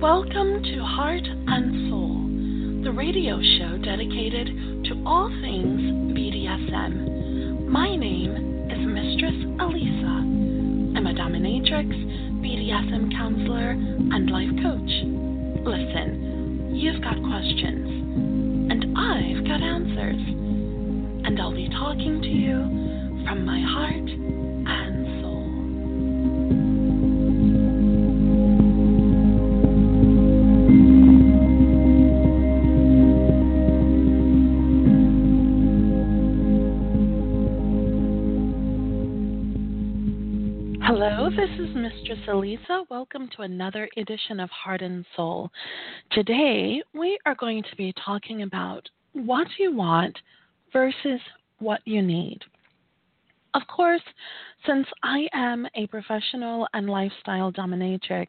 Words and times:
Welcome 0.00 0.62
to 0.62 0.84
Heart 0.84 1.24
and 1.24 1.88
Soul, 1.88 2.84
the 2.84 2.92
radio 2.92 3.40
show 3.40 3.78
dedicated 3.78 4.84
to 4.84 5.02
all 5.06 5.30
things 5.40 5.80
BDSM. 6.12 7.66
My 7.68 7.96
name 7.96 8.68
is 8.68 8.76
Mistress 8.76 9.32
Alisa. 9.56 10.96
I'm 10.98 11.06
a 11.06 11.14
dominatrix, 11.14 11.88
BDSM 12.44 13.10
counselor, 13.16 13.70
and 13.70 14.30
life 14.30 14.52
coach. 14.60 14.92
Listen, 15.64 16.76
you've 16.76 17.00
got 17.00 17.16
questions, 17.16 17.88
and 18.70 18.98
I've 18.98 19.48
got 19.48 19.62
answers. 19.62 20.20
And 21.24 21.40
I'll 21.40 21.54
be 21.54 21.70
talking 21.70 22.20
to 22.20 22.28
you 22.28 23.24
from 23.24 23.46
my 23.46 23.62
heart 23.64 24.25
is 41.66 41.74
Mistress 41.74 42.18
Alisa. 42.28 42.84
Welcome 42.90 43.28
to 43.34 43.42
another 43.42 43.88
edition 43.96 44.40
of 44.40 44.50
Heart 44.50 44.82
and 44.82 45.04
Soul. 45.16 45.50
Today, 46.12 46.82
we 46.94 47.18
are 47.26 47.34
going 47.34 47.62
to 47.62 47.76
be 47.76 47.92
talking 48.04 48.42
about 48.42 48.88
what 49.14 49.46
you 49.58 49.74
want 49.74 50.16
versus 50.72 51.20
what 51.58 51.80
you 51.84 52.02
need. 52.02 52.38
Of 53.54 53.62
course, 53.74 54.02
since 54.66 54.86
I 55.02 55.28
am 55.32 55.66
a 55.74 55.86
professional 55.88 56.68
and 56.74 56.88
lifestyle 56.88 57.50
dominatrix, 57.50 58.28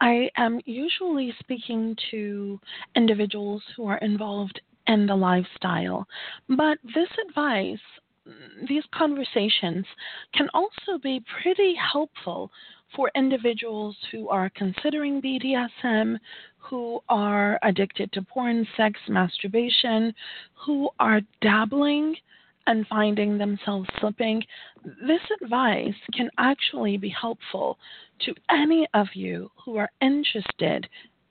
I 0.00 0.30
am 0.36 0.60
usually 0.64 1.34
speaking 1.40 1.96
to 2.10 2.60
individuals 2.96 3.62
who 3.76 3.86
are 3.86 3.98
involved 3.98 4.60
in 4.86 5.06
the 5.06 5.16
lifestyle. 5.16 6.06
But 6.48 6.78
this 6.94 7.08
advice 7.28 7.78
these 8.68 8.84
conversations 8.94 9.84
can 10.34 10.48
also 10.54 10.98
be 11.02 11.24
pretty 11.42 11.74
helpful 11.74 12.50
for 12.94 13.10
individuals 13.16 13.96
who 14.10 14.28
are 14.28 14.50
considering 14.50 15.20
BDSM, 15.20 16.18
who 16.58 17.00
are 17.08 17.58
addicted 17.62 18.12
to 18.12 18.22
porn, 18.22 18.66
sex, 18.76 19.00
masturbation, 19.08 20.14
who 20.54 20.90
are 21.00 21.20
dabbling 21.40 22.14
and 22.66 22.86
finding 22.86 23.38
themselves 23.38 23.88
slipping. 23.98 24.42
This 24.84 25.20
advice 25.42 25.94
can 26.14 26.30
actually 26.38 26.96
be 26.96 27.08
helpful 27.08 27.78
to 28.20 28.34
any 28.50 28.86
of 28.94 29.08
you 29.14 29.50
who 29.64 29.76
are 29.76 29.90
interested 30.00 30.88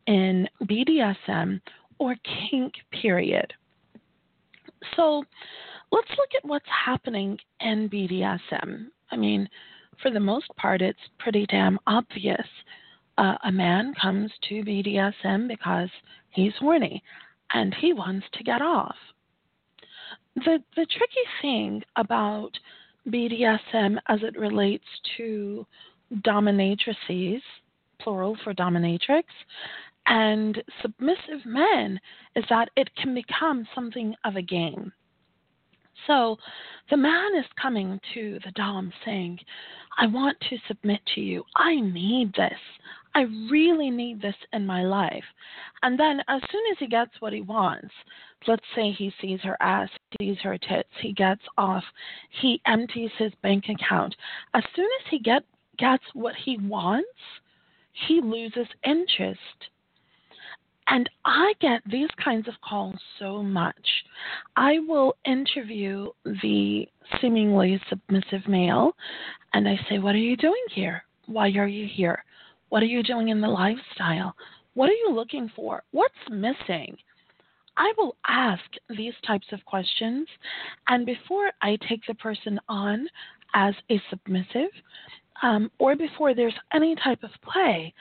in 0.08 0.50
BDSM 0.64 1.62
or 2.00 2.16
kink, 2.50 2.74
period. 2.92 3.54
So, 4.96 5.24
let's 5.92 6.10
look 6.12 6.30
at 6.36 6.46
what's 6.46 6.66
happening 6.86 7.38
in 7.60 7.90
BDSM. 7.90 8.88
I 9.12 9.16
mean, 9.16 9.48
for 10.02 10.12
the 10.12 10.20
most 10.20 10.48
part, 10.56 10.82
it's 10.82 11.00
pretty 11.20 11.46
damn 11.48 11.80
obvious. 11.88 12.48
Uh, 13.18 13.36
a 13.44 13.52
man 13.52 13.94
comes 14.02 14.32
to 14.50 14.64
BDSM 14.64 15.48
because 15.48 15.90
he's 16.30 16.54
horny 16.60 17.04
and 17.54 17.74
he 17.76 17.94
wants 17.94 18.26
to 18.34 18.44
get 18.44 18.62
off. 18.62 18.96
The 20.36 20.64
the 20.76 20.86
tricky 20.86 21.28
thing 21.42 21.84
about 21.98 22.52
BDSM 23.08 23.98
as 24.08 24.20
it 24.24 24.38
relates 24.40 24.86
to 25.18 25.66
dominatrices, 26.20 27.42
plural 28.00 28.38
for 28.44 28.54
dominatrix, 28.54 29.24
and 30.08 30.64
submissive 30.82 31.46
men 31.46 32.00
is 32.36 32.46
that 32.50 32.70
it 32.78 32.90
can 32.96 33.14
become 33.14 33.68
something 33.76 34.16
of 34.24 34.38
a 34.38 34.42
game. 34.42 34.94
So 36.08 36.38
the 36.90 36.98
man 36.98 37.36
is 37.38 37.46
coming 37.62 38.00
to 38.14 38.40
the 38.44 38.52
Dom 38.52 38.92
saying, 39.06 39.40
I 39.98 40.08
want 40.08 40.38
to 40.50 40.58
submit 40.68 41.02
to 41.16 41.22
you. 41.22 41.44
I 41.56 41.76
need 41.80 42.34
this. 42.36 42.60
I 43.14 43.22
really 43.50 43.90
need 43.90 44.22
this 44.22 44.36
in 44.54 44.66
my 44.66 44.84
life. 44.84 45.24
And 45.84 46.00
then 46.00 46.22
as 46.28 46.42
soon 46.52 46.62
as 46.72 46.78
he 46.80 46.88
gets 46.88 47.12
what 47.20 47.34
he 47.34 47.42
wants, 47.42 47.94
let's 48.48 48.64
say 48.76 48.92
he 48.92 49.14
sees 49.22 49.42
her 49.42 49.58
ass, 49.60 49.90
sees 50.20 50.38
her 50.44 50.58
tits, 50.58 50.90
he 51.02 51.12
gets 51.12 51.42
off, 51.58 51.84
he 52.42 52.62
empties 52.66 53.12
his 53.18 53.34
bank 53.44 53.66
account. 53.70 54.16
As 54.54 54.64
soon 54.76 54.88
as 55.02 55.12
he 55.12 55.20
get 55.20 55.44
gets 55.78 56.04
what 56.14 56.36
he 56.36 56.58
wants, 56.58 57.08
he 58.08 58.22
loses 58.22 58.68
interest 58.86 59.40
and 60.92 61.10
I 61.24 61.54
get 61.62 61.82
these 61.90 62.10
kinds 62.22 62.50
of 62.50 62.54
calls 62.68 62.96
so 63.18 63.42
much. 63.42 63.88
I 64.58 64.80
will 64.80 65.16
interview 65.26 66.10
the 66.26 66.86
seemingly 67.22 67.82
submissive 67.90 68.46
male 68.46 68.92
and 69.54 69.70
I 69.70 69.80
say, 69.90 70.00
What 70.00 70.16
are 70.16 70.20
you 70.20 70.36
doing 70.36 70.64
here? 70.74 71.04
Why 71.28 71.48
are 71.52 71.68
you 71.68 71.88
here? 71.90 72.24
What 72.68 72.84
are 72.84 72.88
you 72.88 73.04
doing 73.04 73.30
in 73.30 73.40
the 73.40 73.48
lifestyle? 73.48 74.36
What 74.74 74.90
are 74.90 74.94
you 74.94 75.14
looking 75.14 75.50
for? 75.56 75.82
What's 75.92 76.14
missing? 76.30 76.98
I 77.78 77.94
will 77.98 78.18
ask 78.28 78.64
these 78.90 79.14
types 79.26 79.48
of 79.54 79.64
questions, 79.64 80.28
and 80.90 81.06
before 81.06 81.52
I 81.62 81.78
take 81.88 82.02
the 82.06 82.16
person 82.16 82.60
on 82.68 83.08
as 83.54 83.74
a 83.90 84.02
submissive, 84.10 84.72
um, 85.42 85.72
or 85.80 85.96
before 85.96 86.36
there's 86.36 86.54
any 86.74 86.96
type 86.96 87.24
of 87.24 87.32
play, 87.50 87.94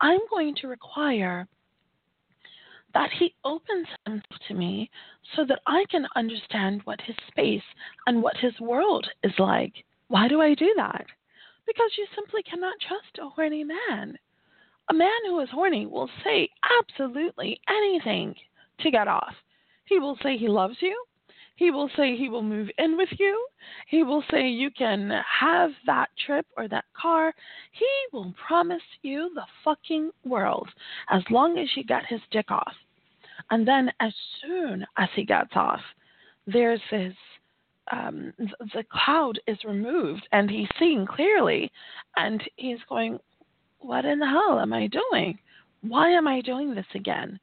I'm 0.00 0.20
going 0.30 0.54
to 0.62 0.68
require 0.68 1.46
that 2.94 3.10
he 3.18 3.34
opens 3.44 3.86
himself 4.04 4.40
to 4.48 4.54
me 4.54 4.90
so 5.36 5.44
that 5.44 5.60
I 5.66 5.84
can 5.90 6.06
understand 6.16 6.82
what 6.84 7.00
his 7.00 7.16
space 7.28 7.62
and 8.06 8.22
what 8.22 8.36
his 8.36 8.58
world 8.60 9.06
is 9.22 9.32
like. 9.38 9.74
Why 10.08 10.28
do 10.28 10.40
I 10.40 10.54
do 10.54 10.72
that? 10.76 11.06
Because 11.66 11.90
you 11.98 12.06
simply 12.14 12.42
cannot 12.42 12.74
trust 12.80 13.18
a 13.20 13.28
horny 13.28 13.64
man. 13.64 14.18
A 14.90 14.94
man 14.94 15.08
who 15.26 15.40
is 15.40 15.50
horny 15.50 15.84
will 15.84 16.08
say 16.24 16.48
absolutely 16.80 17.60
anything 17.68 18.34
to 18.80 18.90
get 18.90 19.06
off. 19.06 19.34
He 19.84 19.98
will 19.98 20.16
say 20.22 20.38
he 20.38 20.48
loves 20.48 20.76
you. 20.80 21.04
He 21.58 21.72
will 21.72 21.90
say 21.96 22.16
he 22.16 22.28
will 22.28 22.44
move 22.44 22.70
in 22.78 22.96
with 22.96 23.08
you. 23.18 23.46
He 23.88 24.04
will 24.04 24.22
say 24.30 24.46
you 24.46 24.70
can 24.70 25.10
have 25.40 25.72
that 25.86 26.08
trip 26.24 26.46
or 26.56 26.68
that 26.68 26.84
car. 26.96 27.34
He 27.72 27.86
will 28.12 28.32
promise 28.46 28.82
you 29.02 29.32
the 29.34 29.44
fucking 29.64 30.12
world 30.24 30.68
as 31.10 31.24
long 31.30 31.58
as 31.58 31.66
you 31.74 31.82
get 31.82 32.06
his 32.06 32.20
dick 32.30 32.52
off. 32.52 32.72
And 33.50 33.66
then 33.66 33.90
as 33.98 34.12
soon 34.40 34.86
as 34.98 35.08
he 35.16 35.24
gets 35.24 35.50
off, 35.56 35.80
there's 36.46 36.80
this 36.92 37.14
um, 37.90 38.32
the 38.38 38.84
cloud 38.92 39.40
is 39.48 39.58
removed 39.64 40.28
and 40.30 40.48
he's 40.48 40.68
seeing 40.78 41.06
clearly 41.06 41.72
and 42.16 42.40
he's 42.54 42.78
going, 42.88 43.18
What 43.80 44.04
in 44.04 44.20
the 44.20 44.26
hell 44.26 44.60
am 44.60 44.72
I 44.72 44.86
doing? 44.86 45.36
Why 45.80 46.10
am 46.10 46.28
I 46.28 46.40
doing 46.40 46.72
this 46.72 46.86
again? 46.94 47.40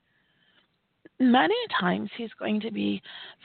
Many 1.19 1.55
times 1.79 2.09
he's 2.17 2.33
going 2.39 2.59
to 2.61 2.71
be 2.71 3.01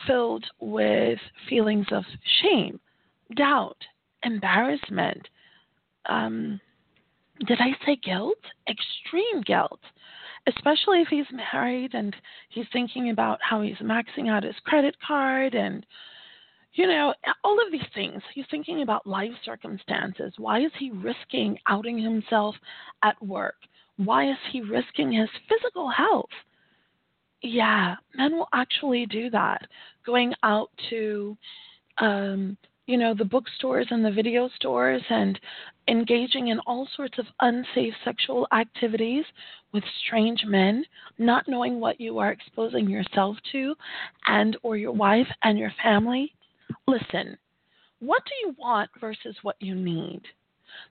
filled 0.07 0.45
with 0.61 1.19
feelings 1.49 1.87
of 1.93 2.05
shame, 2.43 2.81
doubt, 3.37 3.77
embarrassment. 4.25 5.29
Um, 6.07 6.61
did 7.47 7.59
I 7.61 7.71
say 7.87 7.97
guilt? 7.97 8.39
Extreme 8.69 9.43
guilt. 9.47 9.81
Especially 10.47 11.01
if 11.01 11.09
he's 11.09 11.27
married 11.33 11.95
and 11.95 12.15
he's 12.49 12.67
thinking 12.73 13.11
about 13.11 13.39
how 13.43 13.63
he's 13.63 13.77
maxing 13.77 14.29
out 14.29 14.43
his 14.43 14.55
credit 14.65 14.97
card 15.07 15.55
and, 15.55 15.85
you 16.75 16.87
know, 16.87 17.15
all 17.45 17.59
of 17.65 17.71
these 17.71 17.81
things. 17.95 18.23
He's 18.35 18.47
thinking 18.51 18.83
about 18.83 19.07
life 19.07 19.33
circumstances. 19.45 20.33
Why 20.39 20.61
is 20.61 20.73
he 20.79 20.91
risking 20.91 21.59
outing 21.69 21.99
himself 21.99 22.55
at 23.03 23.23
work? 23.23 23.57
Why 23.97 24.31
is 24.31 24.39
he 24.51 24.63
risking 24.63 25.13
his 25.13 25.29
physical 25.49 25.91
health? 25.91 26.31
Yeah, 27.43 27.97
men 28.15 28.33
will 28.33 28.49
actually 28.53 29.07
do 29.07 29.31
that. 29.31 29.67
Going 30.05 30.35
out 30.43 30.71
to, 30.91 31.37
um, 31.99 32.57
you 32.87 32.99
know, 32.99 33.15
the 33.15 33.25
bookstores 33.25 33.87
and 33.91 34.05
the 34.05 34.11
video 34.11 34.49
stores 34.57 35.03
and 35.09 35.39
engaging 35.89 36.49
in 36.49 36.59
all 36.61 36.87
sorts 36.97 37.19
of 37.19 37.27
unsafe 37.41 37.95
sexual 38.05 38.47
activities 38.53 39.25
with 39.73 39.85
strange 40.07 40.45
men, 40.45 40.85
not 41.19 41.49
knowing 41.49 41.81
what 41.81 42.01
you 42.01 42.19
are 42.19 42.33
exposing 42.33 42.89
yourself 42.89 43.37
to 43.53 43.75
and 44.27 44.57
or 44.63 44.77
your 44.77 44.93
wife 44.93 45.29
and 45.43 45.59
your 45.59 45.73
family. 45.83 46.35
Listen, 46.87 47.39
what 48.01 48.23
do 48.27 48.49
you 48.49 48.55
want 48.59 48.91
versus 49.01 49.37
what 49.43 49.57
you 49.61 49.75
need? 49.75 50.23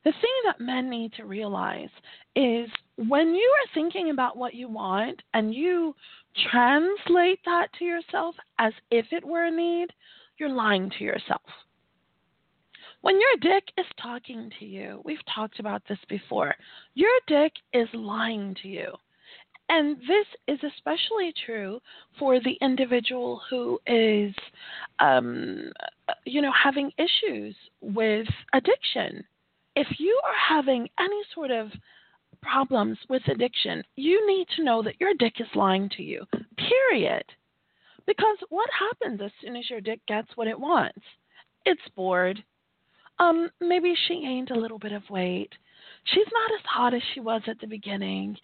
The 0.03 0.11
thing 0.11 0.41
that 0.45 0.59
men 0.59 0.89
need 0.89 1.13
to 1.13 1.25
realize 1.25 1.89
is 2.35 2.69
when 2.95 3.33
you 3.33 3.53
are 3.61 3.73
thinking 3.73 4.09
about 4.09 4.37
what 4.37 4.53
you 4.53 4.69
want 4.69 5.21
and 5.33 5.53
you 5.53 5.95
translate 6.51 7.39
that 7.45 7.67
to 7.79 7.85
yourself 7.85 8.35
as 8.59 8.73
if 8.91 9.05
it 9.11 9.25
were 9.25 9.45
a 9.45 9.51
need, 9.51 9.87
you're 10.37 10.49
lying 10.49 10.89
to 10.97 11.03
yourself. 11.03 11.41
When 13.01 13.19
your 13.19 13.53
dick 13.53 13.63
is 13.77 13.85
talking 14.01 14.51
to 14.59 14.65
you, 14.65 15.01
we've 15.05 15.25
talked 15.33 15.59
about 15.59 15.83
this 15.87 15.99
before, 16.09 16.55
your 16.95 17.11
dick 17.27 17.53
is 17.73 17.87
lying 17.93 18.55
to 18.61 18.67
you. 18.67 18.91
And 19.69 19.97
this 19.99 20.25
is 20.47 20.59
especially 20.63 21.31
true 21.45 21.79
for 22.17 22.39
the 22.39 22.57
individual 22.61 23.39
who 23.49 23.79
is, 23.85 24.33
um, 24.97 25.71
you 26.25 26.41
know, 26.41 26.51
having 26.51 26.91
issues 26.97 27.55
with 27.79 28.27
addiction. 28.53 29.23
If 29.79 29.97
you 29.97 30.19
are 30.25 30.55
having 30.57 30.89
any 30.99 31.21
sort 31.33 31.51
of 31.51 31.71
problems 32.41 32.97
with 33.07 33.21
addiction, 33.29 33.81
you 33.95 34.27
need 34.27 34.45
to 34.57 34.63
know 34.65 34.83
that 34.83 34.99
your 34.99 35.13
dick 35.17 35.35
is 35.39 35.47
lying 35.55 35.87
to 35.95 36.03
you, 36.03 36.25
period. 36.57 37.23
Because 38.05 38.35
what 38.49 38.69
happens 38.77 39.21
as 39.23 39.31
soon 39.41 39.55
as 39.55 39.69
your 39.69 39.79
dick 39.79 40.01
gets 40.05 40.27
what 40.35 40.49
it 40.49 40.59
wants? 40.59 40.99
It's 41.65 41.79
bored. 41.95 42.43
Um, 43.19 43.49
maybe 43.61 43.95
she 44.05 44.19
gained 44.19 44.51
a 44.51 44.59
little 44.59 44.79
bit 44.79 44.91
of 44.91 45.09
weight. 45.09 45.53
She's 46.03 46.27
not 46.33 46.59
as 46.59 46.65
hot 46.65 46.93
as 46.93 47.01
she 47.13 47.21
was 47.21 47.41
at 47.47 47.61
the 47.61 47.67
beginning. 47.67 48.35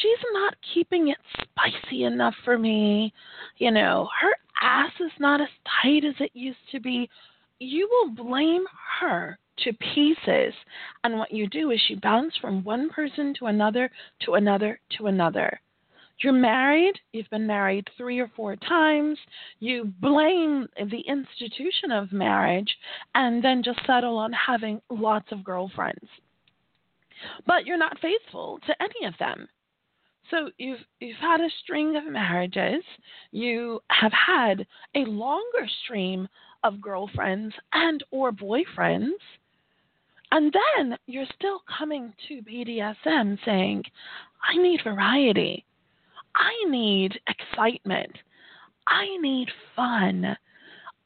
She's 0.00 0.24
not 0.32 0.56
keeping 0.72 1.08
it 1.08 1.18
spicy 1.34 2.04
enough 2.04 2.34
for 2.46 2.56
me. 2.56 3.12
You 3.58 3.72
know, 3.72 4.08
her 4.22 4.32
ass 4.62 4.92
is 5.00 5.12
not 5.20 5.42
as 5.42 5.48
tight 5.82 6.06
as 6.06 6.14
it 6.18 6.30
used 6.32 6.56
to 6.72 6.80
be. 6.80 7.10
You 7.58 7.86
will 7.90 8.24
blame 8.24 8.64
her 9.00 9.38
to 9.64 9.72
pieces. 9.94 10.54
And 11.04 11.18
what 11.18 11.32
you 11.32 11.48
do 11.48 11.70
is 11.70 11.80
you 11.88 11.98
bounce 12.00 12.34
from 12.40 12.64
one 12.64 12.90
person 12.90 13.34
to 13.38 13.46
another, 13.46 13.90
to 14.24 14.34
another, 14.34 14.80
to 14.98 15.06
another. 15.06 15.60
You're 16.20 16.32
married, 16.32 16.94
you've 17.12 17.30
been 17.30 17.46
married 17.46 17.88
three 17.96 18.18
or 18.18 18.28
four 18.34 18.56
times, 18.56 19.16
you 19.60 19.92
blame 20.00 20.66
the 20.76 21.00
institution 21.06 21.92
of 21.92 22.12
marriage, 22.12 22.76
and 23.14 23.42
then 23.42 23.62
just 23.62 23.78
settle 23.86 24.18
on 24.18 24.32
having 24.32 24.80
lots 24.90 25.30
of 25.30 25.44
girlfriends. 25.44 26.08
But 27.46 27.66
you're 27.66 27.78
not 27.78 28.00
faithful 28.00 28.58
to 28.66 28.82
any 28.82 29.06
of 29.06 29.14
them. 29.18 29.48
So 30.30 30.50
you've 30.58 30.84
you've 31.00 31.16
had 31.18 31.40
a 31.40 31.50
string 31.62 31.96
of 31.96 32.04
marriages, 32.04 32.82
you 33.30 33.80
have 33.90 34.12
had 34.12 34.66
a 34.94 35.04
longer 35.04 35.66
stream 35.84 36.28
of 36.64 36.80
girlfriends 36.80 37.54
and 37.72 38.02
or 38.10 38.32
boyfriends, 38.32 39.18
and 40.30 40.52
then 40.52 40.98
you're 41.06 41.26
still 41.34 41.62
coming 41.78 42.12
to 42.28 42.42
BDSM 42.42 43.38
saying, 43.44 43.84
I 44.42 44.56
need 44.56 44.80
variety. 44.84 45.64
I 46.34 46.52
need 46.68 47.18
excitement. 47.26 48.12
I 48.86 49.16
need 49.20 49.48
fun. 49.74 50.36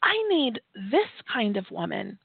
I 0.02 0.28
need 0.28 0.60
this 0.90 1.08
kind 1.32 1.56
of 1.56 1.70
woman. 1.70 2.18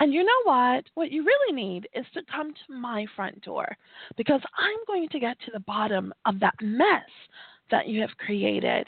And 0.00 0.12
you 0.12 0.24
know 0.24 0.42
what? 0.44 0.84
What 0.94 1.12
you 1.12 1.24
really 1.24 1.54
need 1.54 1.88
is 1.94 2.06
to 2.14 2.22
come 2.30 2.52
to 2.52 2.72
my 2.72 3.06
front 3.14 3.42
door 3.42 3.76
because 4.16 4.40
I'm 4.58 4.78
going 4.86 5.08
to 5.10 5.20
get 5.20 5.38
to 5.44 5.50
the 5.52 5.60
bottom 5.60 6.12
of 6.26 6.40
that 6.40 6.54
mess 6.60 7.08
that 7.70 7.86
you 7.86 8.00
have 8.00 8.16
created. 8.18 8.86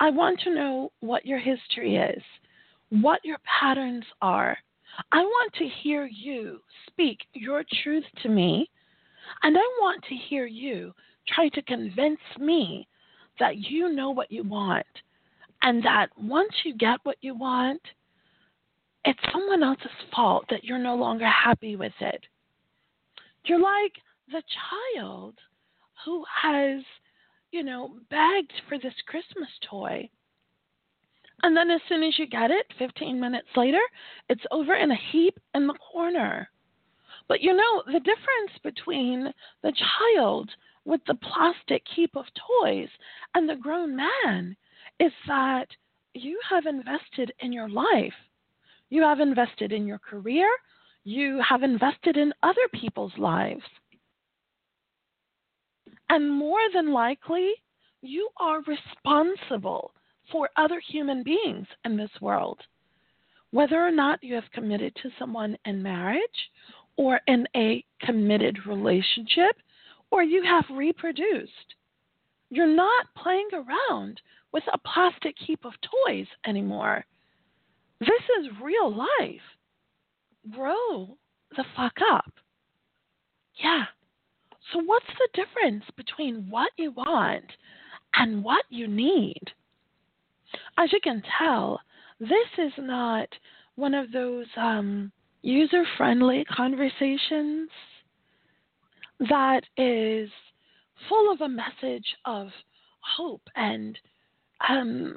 I 0.00 0.10
want 0.10 0.40
to 0.40 0.54
know 0.54 0.92
what 1.00 1.26
your 1.26 1.38
history 1.38 1.96
is, 1.96 2.22
what 2.90 3.20
your 3.24 3.38
patterns 3.60 4.04
are. 4.20 4.56
I 5.12 5.20
want 5.20 5.52
to 5.54 5.68
hear 5.82 6.06
you 6.06 6.60
speak 6.86 7.18
your 7.32 7.64
truth 7.82 8.04
to 8.22 8.28
me, 8.28 8.68
and 9.42 9.56
I 9.56 9.68
want 9.80 10.02
to 10.04 10.14
hear 10.14 10.46
you 10.46 10.94
try 11.28 11.48
to 11.50 11.62
convince 11.62 12.20
me 12.38 12.86
that 13.38 13.56
you 13.58 13.92
know 13.92 14.10
what 14.10 14.30
you 14.30 14.44
want 14.44 14.86
and 15.62 15.82
that 15.82 16.08
once 16.16 16.52
you 16.64 16.76
get 16.76 17.00
what 17.04 17.16
you 17.22 17.34
want, 17.34 17.80
it's 19.04 19.18
someone 19.32 19.62
else's 19.62 19.90
fault 20.14 20.44
that 20.50 20.64
you're 20.64 20.78
no 20.78 20.94
longer 20.94 21.28
happy 21.28 21.76
with 21.76 21.92
it. 22.00 22.24
You're 23.44 23.60
like 23.60 23.92
the 24.28 24.42
child 24.96 25.34
who 26.04 26.24
has, 26.42 26.82
you 27.50 27.62
know, 27.62 27.96
begged 28.10 28.52
for 28.68 28.78
this 28.78 28.94
Christmas 29.06 29.48
toy. 29.68 30.08
And 31.44 31.54
then 31.54 31.70
as 31.70 31.82
soon 31.90 32.02
as 32.02 32.18
you 32.18 32.26
get 32.26 32.50
it, 32.50 32.64
15 32.78 33.20
minutes 33.20 33.48
later, 33.54 33.82
it's 34.30 34.44
over 34.50 34.76
in 34.76 34.90
a 34.90 34.98
heap 35.12 35.38
in 35.54 35.66
the 35.66 35.74
corner. 35.92 36.48
But 37.28 37.42
you 37.42 37.54
know, 37.54 37.82
the 37.84 38.00
difference 38.00 38.58
between 38.62 39.30
the 39.62 39.74
child 40.16 40.50
with 40.86 41.02
the 41.06 41.16
plastic 41.16 41.82
heap 41.94 42.16
of 42.16 42.24
toys 42.62 42.88
and 43.34 43.46
the 43.46 43.56
grown 43.56 43.94
man 43.94 44.56
is 44.98 45.12
that 45.28 45.66
you 46.14 46.40
have 46.48 46.64
invested 46.64 47.30
in 47.40 47.52
your 47.52 47.68
life. 47.68 48.14
You 48.88 49.02
have 49.02 49.20
invested 49.20 49.70
in 49.70 49.86
your 49.86 49.98
career. 49.98 50.48
You 51.04 51.42
have 51.46 51.62
invested 51.62 52.16
in 52.16 52.32
other 52.42 52.68
people's 52.72 53.18
lives. 53.18 53.64
And 56.08 56.30
more 56.30 56.70
than 56.72 56.90
likely, 56.90 57.52
you 58.00 58.30
are 58.38 58.62
responsible 58.62 59.92
for 60.30 60.48
other 60.56 60.80
human 60.80 61.22
beings 61.22 61.66
in 61.84 61.96
this 61.96 62.10
world. 62.20 62.60
Whether 63.50 63.76
or 63.76 63.90
not 63.90 64.22
you 64.22 64.34
have 64.34 64.50
committed 64.52 64.94
to 65.02 65.10
someone 65.18 65.56
in 65.64 65.82
marriage 65.82 66.50
or 66.96 67.20
in 67.26 67.46
a 67.56 67.84
committed 68.00 68.66
relationship, 68.66 69.56
or 70.10 70.22
you 70.22 70.42
have 70.44 70.64
reproduced. 70.70 71.74
You're 72.50 72.66
not 72.66 73.06
playing 73.16 73.48
around 73.52 74.20
with 74.52 74.62
a 74.72 74.78
plastic 74.78 75.34
heap 75.38 75.64
of 75.64 75.72
toys 76.06 76.26
anymore. 76.46 77.04
This 78.00 78.08
is 78.40 78.62
real 78.62 78.94
life. 78.94 79.40
Grow 80.52 81.16
the 81.56 81.64
fuck 81.76 81.94
up. 82.12 82.32
Yeah. 83.62 83.84
So, 84.72 84.80
what's 84.84 85.06
the 85.06 85.42
difference 85.42 85.84
between 85.96 86.48
what 86.48 86.70
you 86.76 86.92
want 86.92 87.44
and 88.14 88.42
what 88.42 88.64
you 88.70 88.86
need? 88.86 89.42
As 90.76 90.92
you 90.92 91.00
can 91.02 91.22
tell, 91.38 91.80
this 92.18 92.48
is 92.58 92.72
not 92.78 93.28
one 93.76 93.94
of 93.94 94.10
those 94.12 94.46
um, 94.56 95.12
user 95.42 95.84
friendly 95.96 96.44
conversations 96.44 97.70
that 99.20 99.62
is 99.76 100.30
full 101.08 101.32
of 101.32 101.40
a 101.40 101.48
message 101.48 102.16
of 102.24 102.48
hope 103.00 103.42
and 103.54 103.98
um, 104.68 105.14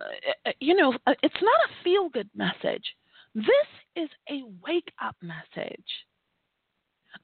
you 0.60 0.76
know 0.76 0.94
it's 1.24 1.42
not 1.42 1.70
a 1.70 1.84
feel 1.84 2.10
good 2.10 2.30
message. 2.36 2.84
This 3.34 3.46
is 3.96 4.10
a 4.30 4.44
wake 4.66 4.92
up 5.02 5.16
message. 5.22 5.80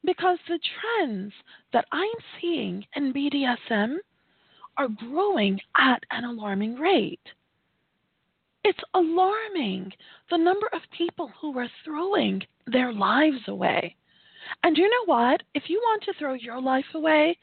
Because 0.03 0.39
the 0.47 0.59
trends 0.80 1.33
that 1.71 1.85
i'm 1.91 2.09
seeing 2.39 2.85
in 2.95 3.13
bdsm 3.13 3.97
are 4.77 4.88
growing 4.88 5.59
at 5.78 6.02
an 6.11 6.23
alarming 6.23 6.75
rate 6.75 7.19
it's 8.64 8.80
alarming 8.94 9.92
the 10.30 10.38
number 10.38 10.68
of 10.74 10.82
people 10.98 11.32
who 11.40 11.58
are 11.58 11.70
throwing 11.84 12.42
their 12.68 12.94
lives 12.94 13.48
away 13.48 13.96
and 14.64 14.78
you 14.78 14.90
know 14.90 15.06
what? 15.06 15.42
If 15.54 15.64
you 15.68 15.80
want 15.80 16.04
to 16.04 16.14
throw 16.14 16.34
your 16.34 16.62
life 16.62 16.86
away, 16.94 17.38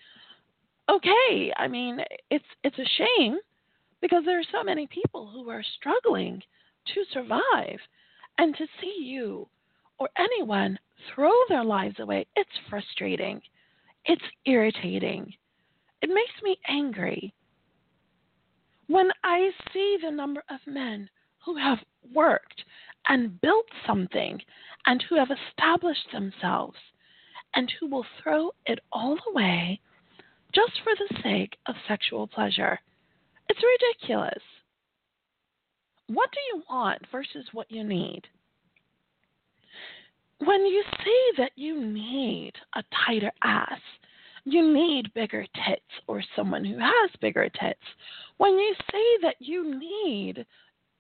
okay. 0.88 1.52
I 1.56 1.68
mean, 1.68 2.00
it's 2.30 2.44
it's 2.62 2.78
a 2.78 2.84
shame 2.96 3.38
because 4.00 4.24
there 4.24 4.38
are 4.38 4.52
so 4.52 4.62
many 4.62 4.86
people 4.86 5.26
who 5.26 5.48
are 5.50 5.64
struggling 5.78 6.42
to 6.94 7.04
survive 7.12 7.78
and 8.38 8.56
to 8.56 8.66
see 8.80 8.96
you 9.00 9.48
or 9.98 10.08
anyone 10.16 10.78
throw 11.14 11.32
their 11.48 11.64
lives 11.64 11.98
away, 11.98 12.26
it's 12.36 12.50
frustrating. 12.68 13.40
It's 14.06 14.22
irritating. 14.46 15.34
It 16.00 16.08
makes 16.08 16.42
me 16.42 16.58
angry. 16.66 17.34
When 18.90 19.12
I 19.22 19.50
see 19.72 19.98
the 20.02 20.10
number 20.10 20.42
of 20.50 20.58
men 20.66 21.08
who 21.44 21.54
have 21.54 21.78
worked 22.12 22.64
and 23.08 23.40
built 23.40 23.66
something 23.86 24.42
and 24.84 25.00
who 25.02 25.14
have 25.14 25.30
established 25.30 26.08
themselves 26.12 26.76
and 27.54 27.72
who 27.78 27.86
will 27.86 28.04
throw 28.20 28.50
it 28.66 28.80
all 28.90 29.16
away 29.30 29.80
just 30.52 30.72
for 30.82 30.92
the 30.96 31.20
sake 31.22 31.56
of 31.66 31.76
sexual 31.86 32.26
pleasure. 32.26 32.80
It's 33.48 33.60
ridiculous. 33.62 34.42
What 36.08 36.30
do 36.32 36.40
you 36.52 36.64
want 36.68 37.02
versus 37.12 37.46
what 37.52 37.70
you 37.70 37.84
need? 37.84 38.22
When 40.38 40.66
you 40.66 40.82
say 40.98 41.36
that 41.38 41.52
you 41.54 41.80
need 41.80 42.54
a 42.74 42.82
tighter 43.06 43.30
ass, 43.44 43.80
you 44.44 44.72
need 44.72 45.12
bigger 45.14 45.42
tits 45.42 45.82
or 46.06 46.22
someone 46.36 46.64
who 46.64 46.78
has 46.78 47.10
bigger 47.20 47.48
tits. 47.48 47.80
When 48.38 48.52
you 48.52 48.74
say 48.90 49.04
that 49.22 49.36
you 49.38 49.78
need 49.78 50.46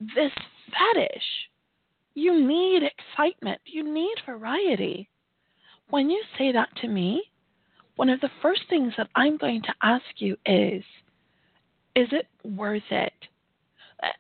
this 0.00 0.32
fetish, 0.70 1.24
you 2.14 2.46
need 2.46 2.82
excitement, 2.82 3.60
you 3.64 3.92
need 3.92 4.14
variety. 4.26 5.08
When 5.88 6.10
you 6.10 6.22
say 6.38 6.52
that 6.52 6.68
to 6.82 6.88
me, 6.88 7.22
one 7.96 8.08
of 8.08 8.20
the 8.20 8.30
first 8.40 8.62
things 8.68 8.92
that 8.96 9.08
I'm 9.14 9.36
going 9.36 9.62
to 9.62 9.74
ask 9.82 10.04
you 10.16 10.36
is, 10.46 10.82
is 11.96 12.08
it 12.12 12.26
worth 12.44 12.82
it? 12.90 13.12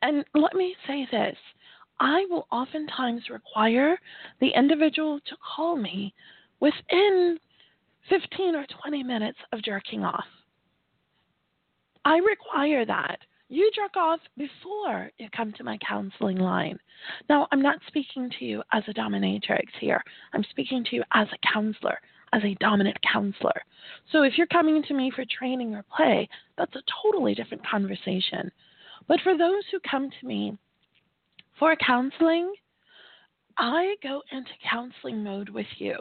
And 0.02 0.24
let 0.34 0.54
me 0.54 0.74
say 0.86 1.06
this 1.10 1.36
I 1.98 2.26
will 2.30 2.46
oftentimes 2.50 3.30
require 3.30 3.98
the 4.40 4.50
individual 4.56 5.20
to 5.20 5.36
call 5.54 5.76
me 5.76 6.14
within 6.60 7.38
15 8.10 8.56
or 8.56 8.66
20 8.82 9.02
minutes 9.02 9.38
of 9.52 9.62
jerking 9.62 10.04
off. 10.04 10.24
I 12.04 12.16
require 12.18 12.84
that. 12.84 13.18
You 13.48 13.70
jerk 13.74 13.96
off 13.96 14.20
before 14.36 15.10
you 15.18 15.28
come 15.36 15.52
to 15.54 15.64
my 15.64 15.78
counseling 15.86 16.38
line. 16.38 16.78
Now, 17.28 17.48
I'm 17.50 17.62
not 17.62 17.78
speaking 17.86 18.30
to 18.38 18.44
you 18.44 18.62
as 18.72 18.82
a 18.86 18.94
dominatrix 18.94 19.66
here. 19.80 20.02
I'm 20.32 20.44
speaking 20.50 20.84
to 20.84 20.96
you 20.96 21.02
as 21.14 21.26
a 21.32 21.52
counselor, 21.52 21.98
as 22.32 22.42
a 22.44 22.56
dominant 22.60 22.96
counselor. 23.12 23.62
So 24.12 24.22
if 24.22 24.34
you're 24.36 24.46
coming 24.46 24.82
to 24.84 24.94
me 24.94 25.10
for 25.14 25.24
training 25.38 25.74
or 25.74 25.84
play, 25.96 26.28
that's 26.56 26.74
a 26.76 26.82
totally 27.02 27.34
different 27.34 27.66
conversation. 27.66 28.50
But 29.08 29.20
for 29.22 29.36
those 29.36 29.64
who 29.70 29.80
come 29.88 30.10
to 30.20 30.26
me 30.26 30.56
for 31.58 31.74
counseling, 31.76 32.52
I 33.58 33.96
go 34.02 34.22
into 34.30 34.50
counseling 34.68 35.24
mode 35.24 35.48
with 35.48 35.66
you. 35.78 35.96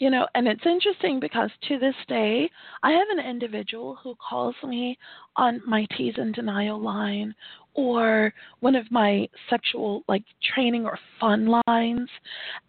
You 0.00 0.10
know, 0.10 0.28
and 0.36 0.46
it's 0.46 0.64
interesting 0.64 1.18
because 1.18 1.50
to 1.68 1.78
this 1.78 1.94
day, 2.06 2.48
I 2.84 2.92
have 2.92 3.08
an 3.10 3.24
individual 3.24 3.98
who 4.00 4.14
calls 4.16 4.54
me 4.62 4.96
on 5.34 5.60
my 5.66 5.86
tease 5.96 6.14
and 6.16 6.32
denial 6.32 6.80
line 6.80 7.34
or 7.74 8.32
one 8.60 8.76
of 8.76 8.90
my 8.92 9.28
sexual 9.50 10.04
like 10.06 10.22
training 10.54 10.84
or 10.84 10.98
fun 11.18 11.46
lines, 11.66 12.08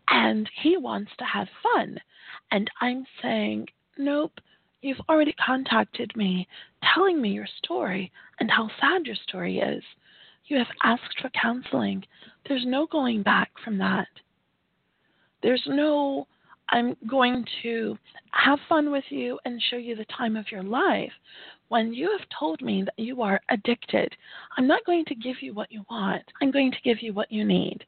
and 0.08 0.50
he 0.64 0.78
wants 0.78 1.12
to 1.20 1.26
have 1.26 1.48
fun. 1.62 2.00
And 2.52 2.70
I'm 2.82 3.06
saying, 3.22 3.68
nope, 3.98 4.34
you've 4.82 5.02
already 5.08 5.34
contacted 5.34 6.12
me 6.16 6.48
telling 6.96 7.22
me 7.22 7.30
your 7.30 7.48
story 7.64 8.12
and 8.40 8.50
how 8.50 8.70
sad 8.82 9.06
your 9.06 9.16
story 9.28 9.60
is. 9.60 9.84
You 10.46 10.58
have 10.58 10.68
asked 10.84 11.20
for 11.22 11.30
counseling. 11.40 12.04
There's 12.48 12.66
no 12.66 12.88
going 12.88 13.22
back 13.22 13.52
from 13.64 13.78
that. 13.78 14.08
There's 15.44 15.64
no 15.68 16.28
I'm 16.72 16.96
going 17.10 17.46
to 17.64 17.98
have 18.32 18.60
fun 18.68 18.92
with 18.92 19.04
you 19.10 19.40
and 19.46 19.62
show 19.62 19.78
you 19.78 19.96
the 19.96 20.06
time 20.06 20.36
of 20.36 20.52
your 20.52 20.64
life. 20.64 21.12
When 21.70 21.94
you 21.94 22.16
have 22.18 22.28
told 22.38 22.62
me 22.62 22.84
that 22.84 22.98
you 22.98 23.22
are 23.22 23.42
addicted, 23.50 24.16
I'm 24.58 24.68
not 24.68 24.86
going 24.86 25.06
to 25.06 25.16
give 25.16 25.38
you 25.42 25.54
what 25.54 25.72
you 25.72 25.84
want. 25.90 26.24
I'm 26.42 26.52
going 26.52 26.72
to 26.72 26.82
give 26.84 27.02
you 27.02 27.14
what 27.14 27.32
you 27.32 27.44
need. 27.44 27.86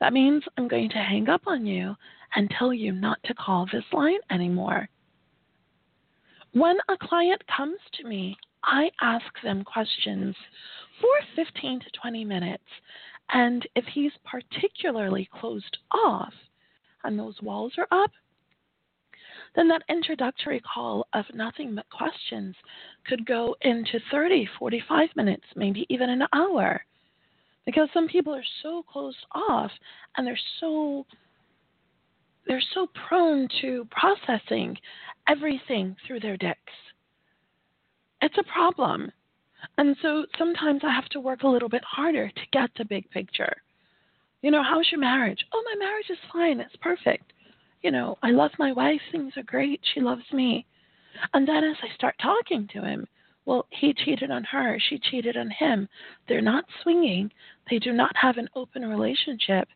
That 0.00 0.12
means 0.12 0.42
I'm 0.56 0.68
going 0.68 0.90
to 0.90 0.96
hang 0.96 1.28
up 1.28 1.42
on 1.46 1.66
you 1.66 1.94
and 2.34 2.50
tell 2.50 2.72
you 2.72 2.92
not 2.92 3.18
to 3.24 3.34
call 3.34 3.66
this 3.66 3.84
line 3.92 4.18
anymore. 4.30 4.88
When 6.52 6.76
a 6.88 6.96
client 7.00 7.42
comes 7.54 7.78
to 7.94 8.08
me, 8.08 8.36
I 8.64 8.90
ask 9.00 9.26
them 9.42 9.62
questions 9.62 10.34
for 11.00 11.44
15 11.44 11.80
to 11.80 11.86
20 12.00 12.24
minutes. 12.24 12.64
And 13.30 13.66
if 13.74 13.84
he's 13.92 14.12
particularly 14.24 15.28
closed 15.32 15.78
off, 15.90 16.32
and 17.06 17.18
those 17.18 17.40
walls 17.42 17.72
are 17.78 17.88
up, 17.90 18.10
then 19.54 19.68
that 19.68 19.82
introductory 19.88 20.60
call 20.60 21.06
of 21.14 21.24
nothing 21.34 21.74
but 21.74 21.88
questions 21.90 22.54
could 23.06 23.24
go 23.26 23.56
into 23.62 23.98
30, 24.10 24.48
45 24.58 25.08
minutes, 25.16 25.44
maybe 25.56 25.86
even 25.88 26.10
an 26.10 26.22
hour. 26.32 26.84
Because 27.64 27.88
some 27.92 28.06
people 28.06 28.34
are 28.34 28.44
so 28.62 28.84
closed 28.90 29.24
off 29.34 29.70
and 30.16 30.26
they're 30.26 30.38
so 30.60 31.04
they're 32.46 32.62
so 32.74 32.86
prone 33.08 33.48
to 33.60 33.88
processing 33.90 34.76
everything 35.28 35.96
through 36.06 36.20
their 36.20 36.36
dicks. 36.36 36.72
It's 38.22 38.38
a 38.38 38.52
problem. 38.52 39.10
And 39.78 39.96
so 40.00 40.26
sometimes 40.38 40.82
I 40.84 40.94
have 40.94 41.08
to 41.08 41.20
work 41.20 41.42
a 41.42 41.48
little 41.48 41.68
bit 41.68 41.82
harder 41.82 42.28
to 42.28 42.40
get 42.52 42.70
the 42.78 42.84
big 42.84 43.10
picture. 43.10 43.52
You 44.46 44.52
know, 44.52 44.62
how's 44.62 44.86
your 44.92 45.00
marriage? 45.00 45.44
Oh, 45.52 45.60
my 45.64 45.84
marriage 45.84 46.08
is 46.08 46.18
fine. 46.32 46.60
It's 46.60 46.76
perfect. 46.80 47.32
You 47.82 47.90
know, 47.90 48.16
I 48.22 48.30
love 48.30 48.52
my 48.60 48.70
wife. 48.70 49.00
Things 49.10 49.32
are 49.36 49.42
great. 49.42 49.80
She 49.92 50.00
loves 50.00 50.22
me. 50.32 50.64
And 51.34 51.48
then 51.48 51.64
as 51.64 51.74
I 51.82 51.92
start 51.96 52.14
talking 52.22 52.68
to 52.72 52.80
him, 52.80 53.08
well, 53.44 53.66
he 53.70 53.92
cheated 53.92 54.30
on 54.30 54.44
her. 54.44 54.78
She 54.88 55.00
cheated 55.10 55.36
on 55.36 55.50
him. 55.50 55.88
They're 56.28 56.40
not 56.40 56.64
swinging. 56.84 57.32
They 57.68 57.80
do 57.80 57.90
not 57.90 58.12
have 58.14 58.36
an 58.36 58.48
open 58.54 58.88
relationship. 58.88 59.66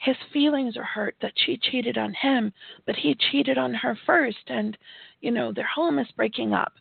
His 0.00 0.16
feelings 0.34 0.76
are 0.76 0.84
hurt 0.84 1.16
that 1.22 1.32
she 1.36 1.56
cheated 1.56 1.96
on 1.96 2.12
him, 2.20 2.52
but 2.84 2.96
he 2.96 3.16
cheated 3.30 3.56
on 3.56 3.72
her 3.72 3.96
first, 4.04 4.36
and, 4.48 4.76
you 5.22 5.30
know, 5.30 5.50
their 5.50 5.70
home 5.74 5.98
is 5.98 6.08
breaking 6.14 6.52
up. 6.52 6.74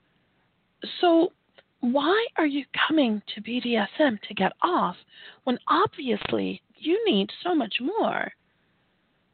So 0.99 1.31
why 1.79 2.25
are 2.37 2.45
you 2.45 2.65
coming 2.85 3.21
to 3.33 3.41
BDSM 3.41 4.21
to 4.27 4.33
get 4.33 4.51
off 4.61 4.97
when 5.45 5.57
obviously 5.69 6.61
you 6.83 7.03
need 7.05 7.29
so 7.43 7.55
much 7.55 7.75
more? 7.81 8.31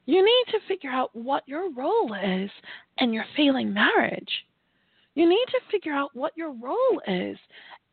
You 0.06 0.24
need 0.24 0.52
to 0.52 0.68
figure 0.68 0.90
out 0.90 1.16
what 1.16 1.48
your 1.48 1.72
role 1.72 2.14
is 2.14 2.50
in 2.98 3.14
your 3.14 3.26
failing 3.36 3.74
marriage. 3.74 4.46
You 5.16 5.28
need 5.28 5.46
to 5.48 5.60
figure 5.72 5.94
out 5.94 6.12
what 6.14 6.34
your 6.36 6.52
role 6.52 7.02
is 7.08 7.38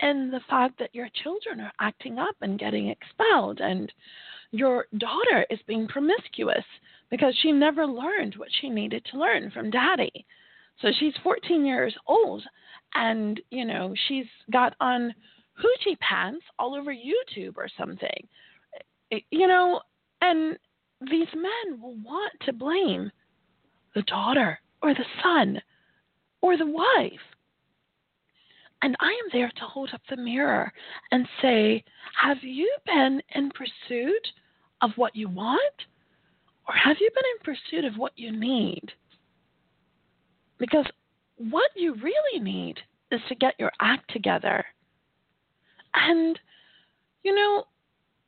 in 0.00 0.30
the 0.30 0.40
fact 0.48 0.78
that 0.78 0.94
your 0.94 1.08
children 1.22 1.60
are 1.60 1.72
acting 1.80 2.18
up 2.18 2.36
and 2.40 2.58
getting 2.58 2.88
expelled, 2.88 3.60
and 3.60 3.92
your 4.50 4.86
daughter 4.98 5.46
is 5.50 5.58
being 5.66 5.88
promiscuous 5.88 6.64
because 7.10 7.36
she 7.40 7.52
never 7.52 7.86
learned 7.86 8.34
what 8.36 8.48
she 8.60 8.68
needed 8.68 9.04
to 9.10 9.18
learn 9.18 9.50
from 9.50 9.70
daddy. 9.70 10.26
So 10.80 10.88
she's 10.98 11.14
14 11.22 11.64
years 11.64 11.94
old 12.06 12.42
and 12.94 13.40
you 13.50 13.64
know 13.64 13.94
she's 14.08 14.26
got 14.52 14.74
on 14.80 15.14
hoochie 15.58 15.98
pants 16.00 16.44
all 16.58 16.74
over 16.74 16.92
YouTube 16.92 17.56
or 17.56 17.68
something. 17.78 18.28
You 19.10 19.46
know, 19.46 19.80
and 20.20 20.56
these 21.00 21.28
men 21.34 21.80
will 21.80 21.96
want 22.02 22.32
to 22.44 22.52
blame 22.52 23.10
the 23.94 24.02
daughter 24.02 24.58
or 24.82 24.94
the 24.94 25.04
son 25.22 25.60
or 26.40 26.56
the 26.56 26.66
wife. 26.66 27.20
And 28.82 28.96
I 29.00 29.08
am 29.08 29.30
there 29.32 29.50
to 29.56 29.64
hold 29.64 29.90
up 29.94 30.02
the 30.08 30.16
mirror 30.16 30.72
and 31.10 31.26
say, 31.40 31.82
Have 32.22 32.38
you 32.42 32.70
been 32.84 33.22
in 33.34 33.50
pursuit 33.50 34.26
of 34.82 34.90
what 34.96 35.16
you 35.16 35.28
want? 35.28 35.60
Or 36.68 36.74
have 36.74 36.96
you 37.00 37.10
been 37.14 37.24
in 37.36 37.54
pursuit 37.54 37.84
of 37.84 37.98
what 37.98 38.12
you 38.16 38.32
need? 38.32 38.92
Because 40.58 40.86
what 41.36 41.70
you 41.74 41.94
really 41.94 42.40
need 42.40 42.78
is 43.12 43.20
to 43.28 43.34
get 43.34 43.54
your 43.58 43.72
act 43.80 44.10
together. 44.12 44.64
And, 45.94 46.38
you 47.22 47.34
know, 47.34 47.64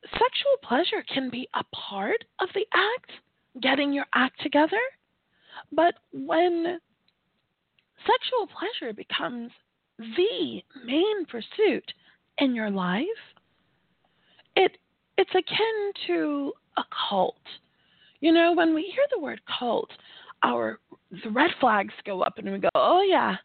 sexual 0.03 0.57
pleasure 0.63 1.03
can 1.13 1.29
be 1.29 1.47
a 1.53 1.63
part 1.75 2.23
of 2.39 2.49
the 2.53 2.65
act, 2.73 3.11
getting 3.61 3.93
your 3.93 4.05
act 4.13 4.41
together. 4.41 4.79
But 5.71 5.95
when 6.11 6.79
sexual 8.05 8.47
pleasure 8.47 8.93
becomes 8.93 9.51
the 9.97 10.61
main 10.85 11.25
pursuit 11.25 11.83
in 12.37 12.55
your 12.55 12.69
life, 12.69 13.05
it 14.55 14.77
it's 15.17 15.31
akin 15.31 15.91
to 16.07 16.53
a 16.77 16.83
cult. 17.09 17.35
You 18.21 18.31
know, 18.31 18.53
when 18.53 18.73
we 18.73 18.83
hear 18.83 19.03
the 19.11 19.19
word 19.19 19.41
cult, 19.59 19.89
our 20.43 20.79
the 21.23 21.29
red 21.29 21.51
flags 21.59 21.93
go 22.05 22.21
up 22.21 22.37
and 22.37 22.51
we 22.51 22.59
go, 22.59 22.69
"Oh 22.75 23.01
yeah, 23.01 23.35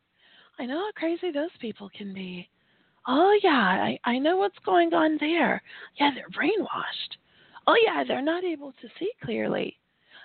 I 0.58 0.66
know 0.66 0.78
how 0.78 0.92
crazy 0.92 1.30
those 1.32 1.50
people 1.61 1.90
can 1.96 2.14
be. 2.14 2.49
Oh 3.06 3.38
yeah, 3.42 3.50
I 3.50 3.99
I 4.04 4.18
know 4.18 4.37
what's 4.38 4.58
going 4.64 4.94
on 4.94 5.18
there. 5.20 5.62
Yeah, 6.00 6.11
they're 6.14 6.28
brainwashed. 6.30 7.18
Oh 7.66 7.76
yeah, 7.84 8.04
they're 8.06 8.23
not 8.23 8.44
able 8.44 8.73
to 8.73 8.88
see 8.99 9.11
clearly. 9.23 9.78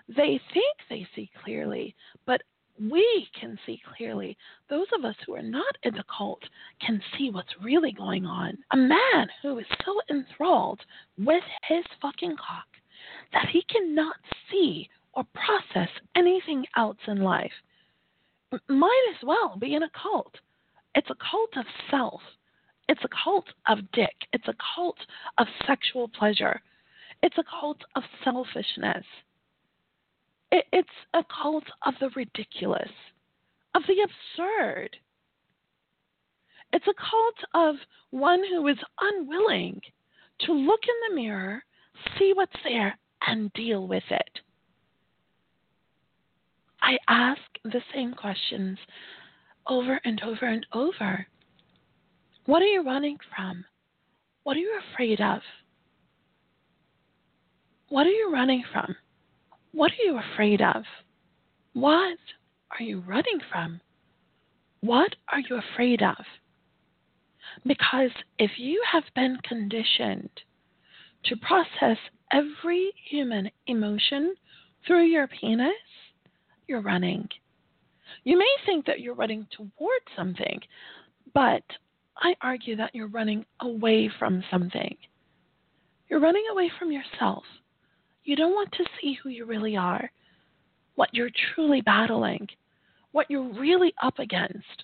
They 0.08 0.40
think 0.54 0.78
they 0.90 1.08
see 1.16 1.30
clearly, 1.44 1.96
but 2.26 2.42
we 2.80 3.28
can 3.40 3.60
see 3.66 3.82
clearly. 3.96 4.38
Those 4.70 4.88
of 4.98 5.04
us 5.04 5.16
who 5.26 5.36
are 5.36 5.42
not 5.42 5.76
in 5.84 5.94
the 5.94 6.04
cult 6.16 6.42
can 6.86 7.02
see 7.18 7.30
what's 7.30 7.50
really 7.62 7.92
going 7.92 8.26
on. 8.26 8.58
A 8.72 8.78
man 8.78 9.28
who 9.42 9.60
is 9.60 9.66
so 9.86 10.00
enthralled 10.10 10.80
with 11.18 11.44
his 11.68 11.84
fucking 12.02 12.36
cock 12.38 12.68
that 13.34 13.50
he 13.52 13.64
cannot 13.64 14.16
see 14.50 14.90
or 15.14 15.26
process 15.34 15.90
anything 16.16 16.66
else 16.78 16.98
in 17.08 17.22
life 17.22 17.52
might 18.68 19.06
as 19.12 19.24
well 19.24 19.58
be 19.60 19.76
in 19.76 19.84
a 19.84 19.90
cult. 20.02 20.34
It's 20.96 21.10
a 21.10 21.16
cult 21.30 21.58
of 21.58 21.66
self. 21.92 22.22
It's 22.90 23.04
a 23.04 23.24
cult 23.24 23.46
of 23.68 23.92
dick. 23.92 24.16
It's 24.34 24.48
a 24.48 24.56
cult 24.76 24.98
of 25.38 25.46
sexual 25.68 26.08
pleasure. 26.08 26.60
It's 27.22 27.38
a 27.38 27.44
cult 27.44 27.78
of 27.96 28.02
selfishness. 28.24 29.06
It, 30.52 30.66
it's 30.74 30.90
a 31.14 31.24
cult 31.24 31.66
of 31.86 31.94
the 32.00 32.10
ridiculous, 32.16 32.90
of 33.76 33.84
the 33.88 34.02
absurd. 34.02 34.98
It's 36.74 36.88
a 36.88 36.94
cult 36.94 37.36
of 37.54 37.76
one 38.10 38.42
who 38.50 38.68
is 38.68 38.78
unwilling 39.00 39.82
to 40.42 40.54
look 40.54 40.82
in 40.84 41.16
the 41.16 41.22
mirror, 41.22 41.64
see 42.18 42.34
what's 42.34 42.52
there, 42.64 42.98
and 43.28 43.54
deal 43.54 43.88
with 43.88 44.04
it. 44.10 44.40
I 46.82 46.98
ask 47.08 47.42
the 47.64 47.82
same 47.94 48.16
questions 48.16 48.80
over 49.68 50.02
and 50.04 50.20
over 50.24 50.48
and 50.48 50.66
over. 50.74 51.28
What 52.50 52.64
are 52.64 52.66
you 52.66 52.82
running 52.82 53.18
from? 53.36 53.64
What 54.42 54.58
are 54.58 54.60
you 54.60 54.80
afraid 54.92 55.22
of? 55.22 55.42
What 57.90 58.08
are 58.08 58.10
you 58.10 58.32
running 58.34 58.64
from? 58.74 58.96
What 59.72 59.92
are 59.92 60.04
you 60.04 60.20
afraid 60.34 60.60
of? 60.60 60.84
What 61.74 62.18
are 62.72 62.84
you 62.84 63.04
running 63.06 63.40
from? 63.52 63.82
What 64.80 65.16
are 65.32 65.42
you 65.42 65.62
afraid 65.74 66.02
of? 66.02 66.26
Because 67.68 68.10
if 68.40 68.50
you 68.58 68.82
have 68.92 69.04
been 69.14 69.38
conditioned 69.48 70.32
to 71.26 71.36
process 71.36 72.00
every 72.34 72.90
human 73.12 73.52
emotion 73.68 74.34
through 74.88 75.06
your 75.06 75.28
penis, 75.28 75.70
you're 76.68 76.82
running. 76.82 77.30
You 78.24 78.40
may 78.40 78.52
think 78.66 78.88
that 78.88 79.02
you're 79.02 79.14
running 79.14 79.46
towards 79.56 80.06
something, 80.16 80.62
but 81.36 81.62
I 82.20 82.36
argue 82.42 82.76
that 82.76 82.94
you're 82.94 83.08
running 83.08 83.46
away 83.62 84.10
from 84.20 84.44
something. 84.52 84.96
You're 86.10 86.20
running 86.20 86.44
away 86.52 86.72
from 86.78 86.92
yourself. 86.92 87.44
You 88.24 88.36
don't 88.36 88.54
want 88.54 88.72
to 88.74 88.86
see 89.02 89.18
who 89.22 89.30
you 89.30 89.46
really 89.46 89.78
are, 89.78 90.12
what 90.96 91.10
you're 91.14 91.30
truly 91.54 91.82
battling, 91.82 92.48
what 93.12 93.30
you're 93.30 93.54
really 93.54 93.94
up 94.04 94.20
against. 94.20 94.84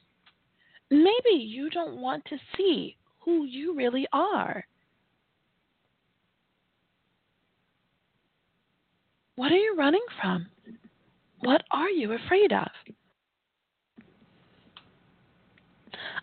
Maybe 0.90 1.36
you 1.36 1.70
don't 1.70 2.00
want 2.00 2.24
to 2.26 2.38
see 2.56 2.96
who 3.20 3.46
you 3.46 3.76
really 3.76 4.08
are. 4.14 4.66
What 9.36 9.52
are 9.52 9.58
you 9.58 9.76
running 9.78 10.06
from? 10.22 10.48
What 11.42 11.64
are 11.72 11.90
you 11.90 12.14
afraid 12.14 12.54
of? 12.54 12.95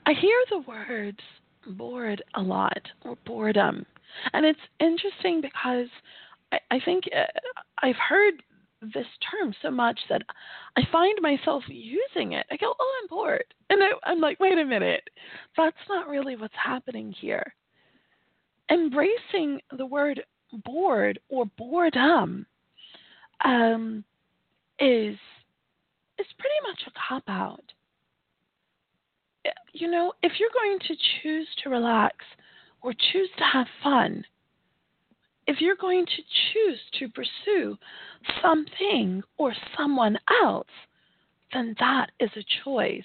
I 0.07 0.13
hear 0.13 0.37
the 0.51 0.61
words 0.61 1.19
bored 1.67 2.23
a 2.35 2.43
lot 2.43 2.81
or 3.05 3.17
boredom. 3.27 3.87
And 4.33 4.45
it's 4.45 4.61
interesting 4.81 5.41
because 5.41 5.89
I, 6.53 6.59
I 6.71 6.81
think 6.85 7.05
uh, 7.15 7.25
I've 7.83 7.97
heard 7.97 8.35
this 8.83 9.07
term 9.31 9.55
so 9.63 9.71
much 9.71 9.99
that 10.11 10.23
I 10.77 10.83
find 10.91 11.17
myself 11.21 11.63
using 11.69 12.33
it. 12.33 12.47
I 12.51 12.57
go, 12.57 12.75
oh, 12.79 13.01
I'm 13.01 13.09
bored. 13.09 13.45
And 13.71 13.83
I, 13.83 13.91
I'm 14.05 14.21
like, 14.21 14.41
wait 14.41 14.59
a 14.59 14.65
minute. 14.65 15.09
That's 15.57 15.77
not 15.89 16.09
really 16.09 16.37
what's 16.37 16.55
happening 16.63 17.15
here. 17.21 17.55
Embracing 18.71 19.61
the 19.77 19.87
word 19.87 20.23
bored 20.65 21.19
or 21.29 21.47
boredom 21.57 22.47
um, 23.45 24.05
is 24.79 25.17
is 26.19 26.27
pretty 26.39 26.55
much 26.69 26.83
a 26.87 26.91
cop 27.09 27.25
out. 27.29 27.65
You 29.73 29.91
know, 29.91 30.13
if 30.23 30.33
you're 30.39 30.51
going 30.53 30.79
to 30.81 30.95
choose 31.23 31.49
to 31.63 31.71
relax 31.71 32.17
or 32.83 32.93
choose 32.93 33.29
to 33.39 33.45
have 33.45 33.67
fun, 33.83 34.25
if 35.47 35.61
you're 35.61 35.77
going 35.77 36.07
to 36.07 36.23
choose 36.53 36.79
to 36.99 37.09
pursue 37.09 37.77
something 38.43 39.23
or 39.39 39.53
someone 39.77 40.19
else, 40.43 40.69
then 41.53 41.75
that 41.81 42.11
is 42.21 42.31
a 42.37 42.45
choice. 42.65 43.03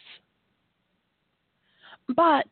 But 2.15 2.47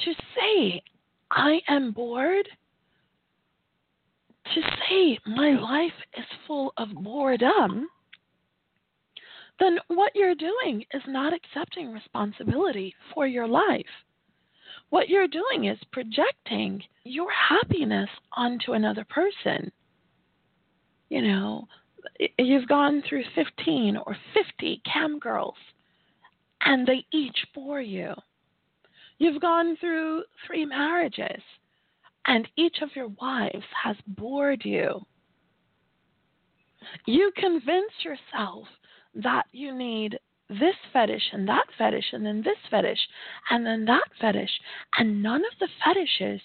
to 0.00 0.12
say, 0.34 0.82
I 1.30 1.60
am 1.68 1.92
bored, 1.92 2.48
to 4.54 4.60
say 4.60 5.18
my 5.26 5.58
life 5.58 5.92
is 6.18 6.24
full 6.46 6.72
of 6.76 6.88
boredom, 6.92 7.88
then 9.60 9.78
what 9.88 10.12
you're 10.14 10.34
doing 10.34 10.84
is 10.92 11.02
not 11.06 11.32
accepting 11.32 11.92
responsibility 11.92 12.94
for 13.12 13.26
your 13.26 13.46
life. 13.46 13.86
What 14.90 15.08
you're 15.08 15.28
doing 15.28 15.66
is 15.66 15.78
projecting 15.92 16.82
your 17.04 17.28
happiness 17.30 18.08
onto 18.32 18.72
another 18.72 19.04
person. 19.08 19.70
You 21.08 21.22
know, 21.22 21.68
you've 22.38 22.68
gone 22.68 23.02
through 23.08 23.24
15 23.34 23.96
or 23.96 24.16
50 24.34 24.82
cam 24.90 25.18
girls, 25.18 25.56
and 26.62 26.86
they 26.86 27.04
each 27.12 27.36
bore 27.54 27.80
you. 27.80 28.14
You've 29.18 29.40
gone 29.40 29.76
through 29.76 30.24
three 30.46 30.64
marriages, 30.64 31.42
and 32.26 32.48
each 32.56 32.78
of 32.82 32.90
your 32.96 33.08
wives 33.20 33.64
has 33.82 33.96
bored 34.06 34.62
you. 34.64 35.00
You 37.06 37.32
convince 37.36 37.92
yourself 38.04 38.66
that 39.14 39.46
you 39.52 39.74
need 39.74 40.18
this 40.48 40.76
fetish 40.92 41.22
and 41.32 41.48
that 41.48 41.64
fetish 41.78 42.12
and 42.12 42.24
then 42.24 42.42
this 42.42 42.58
fetish 42.70 42.98
and 43.50 43.64
then 43.64 43.84
that 43.86 44.04
fetish, 44.20 44.50
and 44.98 45.22
none 45.22 45.42
of 45.44 45.58
the 45.58 45.68
fetishes 45.84 46.40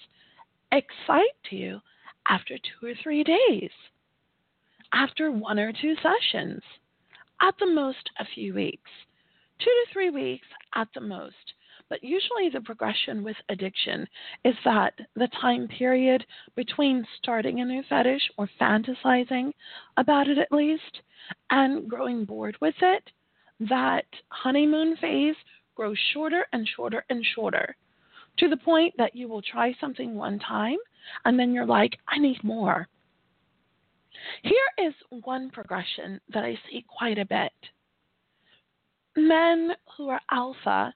excite 0.72 1.52
you 1.52 1.80
after 2.28 2.58
two 2.58 2.88
or 2.88 2.94
three 3.04 3.24
days, 3.24 3.72
after 4.94 5.32
one 5.32 5.60
or 5.60 5.74
two 5.74 5.96
sessions, 5.96 6.62
at 7.42 7.56
the 7.60 7.66
most 7.66 8.10
a 8.20 8.26
few 8.34 8.54
weeks, 8.54 8.90
two 9.60 9.66
to 9.66 9.94
three 9.94 10.10
weeks 10.10 10.48
at 10.76 10.88
the 10.94 11.02
most. 11.02 11.36
But 11.90 12.04
usually, 12.04 12.50
the 12.54 12.62
progression 12.62 13.24
with 13.24 13.38
addiction 13.50 14.08
is 14.46 14.54
that 14.64 14.94
the 15.16 15.28
time 15.42 15.68
period 15.68 16.24
between 16.56 17.06
starting 17.18 17.62
a 17.62 17.66
new 17.66 17.82
fetish 17.90 18.22
or 18.38 18.48
fantasizing 18.62 19.52
about 19.98 20.28
it 20.28 20.38
at 20.38 20.52
least 20.52 21.02
and 21.50 21.88
growing 21.90 22.26
bored 22.26 22.58
with 22.62 22.76
it, 22.82 23.04
that 23.62 24.06
honeymoon 24.30 24.96
phase 24.98 25.36
grows 25.76 25.98
shorter 26.14 26.46
and 26.54 26.68
shorter 26.76 27.06
and 27.10 27.26
shorter 27.36 27.76
to 28.38 28.48
the 28.48 28.58
point 28.58 28.94
that 28.98 29.16
you 29.16 29.28
will 29.28 29.42
try 29.42 29.76
something 29.80 30.16
one 30.16 30.40
time 30.40 30.78
and 31.26 31.38
then 31.38 31.54
you're 31.54 31.66
like, 31.66 31.98
I 32.08 32.20
need 32.20 32.44
more. 32.44 32.88
Here 34.44 34.88
is 34.88 34.94
one 35.24 35.50
progression 35.50 36.20
that 36.34 36.44
I 36.44 36.58
see 36.70 36.86
quite 36.98 37.18
a 37.18 37.26
bit. 37.26 37.54
Men 39.16 39.72
who 39.98 40.10
are 40.10 40.22
alpha 40.32 40.94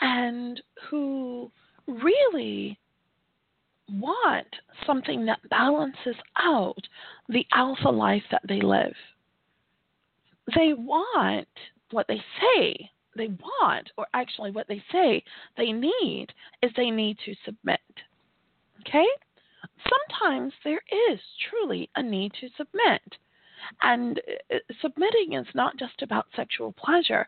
and 0.00 0.60
who 0.88 1.50
really 1.86 2.78
want 3.90 4.46
something 4.86 5.24
that 5.26 5.40
balances 5.48 6.16
out 6.36 6.82
the 7.28 7.46
alpha 7.52 7.88
life 7.88 8.22
that 8.30 8.42
they 8.46 8.60
live. 8.60 8.94
They 10.54 10.72
want 10.72 11.48
what 11.90 12.06
they 12.08 12.22
say 12.40 12.90
they 13.16 13.28
want, 13.28 13.90
or 13.98 14.06
actually 14.14 14.52
what 14.52 14.68
they 14.68 14.82
say 14.92 15.22
they 15.56 15.72
need, 15.72 16.28
is 16.62 16.70
they 16.76 16.90
need 16.90 17.18
to 17.24 17.34
submit. 17.44 17.80
Okay? 18.80 19.06
Sometimes 19.90 20.52
there 20.64 20.82
is 21.10 21.18
truly 21.50 21.90
a 21.96 22.02
need 22.02 22.32
to 22.40 22.48
submit. 22.56 23.02
And 23.82 24.20
uh, 24.52 24.58
submitting 24.80 25.32
is 25.32 25.46
not 25.54 25.76
just 25.76 26.00
about 26.02 26.26
sexual 26.34 26.72
pleasure. 26.72 27.26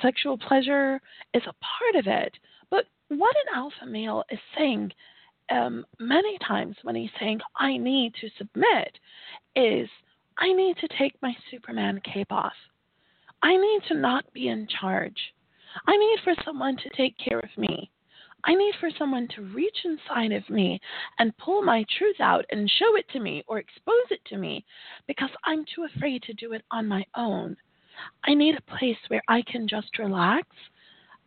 Sexual 0.00 0.38
pleasure 0.38 1.00
is 1.34 1.42
a 1.42 1.54
part 1.54 1.96
of 1.96 2.06
it. 2.06 2.38
But 2.70 2.86
what 3.08 3.34
an 3.36 3.56
alpha 3.56 3.86
male 3.86 4.22
is 4.30 4.38
saying 4.56 4.92
um, 5.50 5.84
many 5.98 6.38
times 6.38 6.76
when 6.82 6.94
he's 6.94 7.10
saying, 7.18 7.40
I 7.56 7.76
need 7.76 8.14
to 8.20 8.30
submit, 8.38 8.98
is 9.56 9.88
I 10.38 10.52
need 10.52 10.76
to 10.78 10.88
take 10.98 11.20
my 11.22 11.34
Superman 11.50 12.00
cape 12.04 12.32
off. 12.32 12.54
I 13.42 13.56
need 13.56 13.82
to 13.88 13.94
not 13.94 14.32
be 14.32 14.48
in 14.48 14.66
charge. 14.80 15.18
I 15.86 15.96
need 15.96 16.18
for 16.22 16.34
someone 16.44 16.76
to 16.76 16.90
take 16.96 17.16
care 17.18 17.40
of 17.40 17.50
me. 17.58 17.90
I 18.44 18.54
need 18.54 18.74
for 18.80 18.90
someone 18.98 19.28
to 19.36 19.42
reach 19.42 19.84
inside 19.84 20.32
of 20.32 20.48
me 20.50 20.80
and 21.18 21.36
pull 21.38 21.62
my 21.62 21.84
truth 21.96 22.20
out 22.20 22.44
and 22.50 22.70
show 22.70 22.96
it 22.96 23.08
to 23.10 23.20
me 23.20 23.44
or 23.46 23.58
expose 23.58 24.10
it 24.10 24.24
to 24.26 24.36
me 24.36 24.64
because 25.06 25.30
I'm 25.44 25.64
too 25.64 25.84
afraid 25.84 26.22
to 26.24 26.34
do 26.34 26.52
it 26.52 26.64
on 26.70 26.88
my 26.88 27.04
own. 27.16 27.56
I 28.24 28.34
need 28.34 28.56
a 28.56 28.76
place 28.76 28.98
where 29.08 29.22
I 29.28 29.42
can 29.42 29.68
just 29.68 29.98
relax 29.98 30.48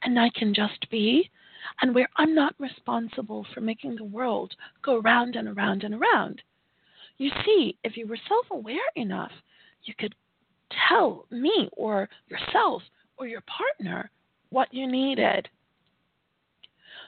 and 0.03 0.19
I 0.19 0.29
can 0.31 0.53
just 0.53 0.89
be 0.89 1.29
and 1.81 1.95
where 1.95 2.09
I'm 2.17 2.35
not 2.35 2.55
responsible 2.59 3.45
for 3.53 3.61
making 3.61 3.95
the 3.95 4.03
world 4.03 4.53
go 4.81 4.99
round 4.99 5.35
and 5.35 5.47
around 5.47 5.83
and 5.83 5.95
around. 5.95 6.41
You 7.17 7.31
see, 7.45 7.77
if 7.83 7.95
you 7.97 8.07
were 8.07 8.17
self 8.27 8.45
aware 8.51 8.77
enough, 8.95 9.31
you 9.83 9.93
could 9.97 10.15
tell 10.89 11.25
me 11.31 11.69
or 11.73 12.09
yourself 12.27 12.81
or 13.17 13.27
your 13.27 13.41
partner 13.41 14.11
what 14.49 14.73
you 14.73 14.87
needed. 14.87 15.47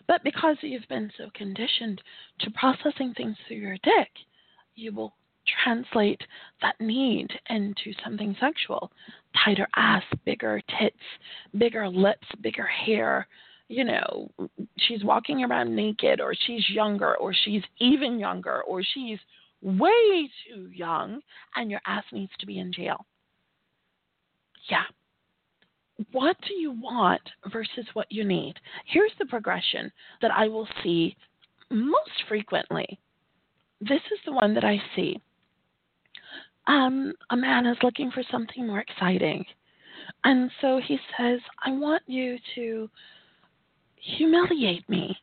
But 0.08 0.24
because 0.24 0.58
you've 0.62 0.88
been 0.88 1.12
so 1.18 1.30
conditioned 1.34 2.02
to 2.40 2.52
processing 2.52 3.14
things 3.16 3.36
through 3.48 3.58
your 3.58 3.78
dick, 3.84 4.10
you 4.76 4.94
will 4.94 5.14
translate 5.64 6.22
that 6.62 6.80
need 6.80 7.28
into 7.50 7.94
something 8.04 8.36
sexual 8.40 8.92
tighter 9.44 9.68
ass, 9.76 10.04
bigger 10.26 10.62
tits, 10.80 10.98
bigger 11.58 11.90
lips, 11.90 12.28
bigger 12.42 12.66
hair. 12.66 13.28
You 13.68 13.84
know, 13.84 14.32
she's 14.78 15.04
walking 15.04 15.44
around 15.44 15.76
naked, 15.76 16.22
or 16.22 16.34
she's 16.46 16.70
younger, 16.70 17.16
or 17.18 17.34
she's 17.34 17.64
even 17.80 18.18
younger, 18.18 18.62
or 18.62 18.82
she's 18.82 19.20
way 19.62 20.30
too 20.48 20.70
young, 20.74 21.22
and 21.56 21.72
your 21.72 21.82
ass 21.86 22.04
needs 22.12 22.32
to 22.40 22.46
be 22.46 22.60
in 22.60 22.72
jail 22.72 23.06
yeah, 24.70 24.84
what 26.12 26.38
do 26.48 26.54
you 26.54 26.72
want 26.72 27.22
versus 27.52 27.86
what 27.94 28.08
you 28.10 28.24
need? 28.24 28.56
Here's 28.86 29.12
the 29.20 29.26
progression 29.26 29.92
that 30.22 30.32
I 30.32 30.48
will 30.48 30.68
see 30.84 31.16
most 31.70 32.12
frequently. 32.28 33.00
This 33.82 34.02
is 34.12 34.20
the 34.26 34.34
one 34.34 34.54
that 34.54 34.64
I 34.64 34.82
see. 34.96 35.20
Um, 36.68 37.14
a 37.30 37.38
man 37.38 37.66
is 37.66 37.78
looking 37.82 38.12
for 38.12 38.24
something 38.32 38.68
more 38.68 38.80
exciting. 38.80 39.46
And 40.24 40.52
so 40.62 40.82
he 40.86 40.98
says, 41.18 41.40
I 41.66 41.72
want 41.72 42.04
you 42.08 42.38
to 42.56 42.90
humiliate 43.96 44.88
me. 44.90 45.16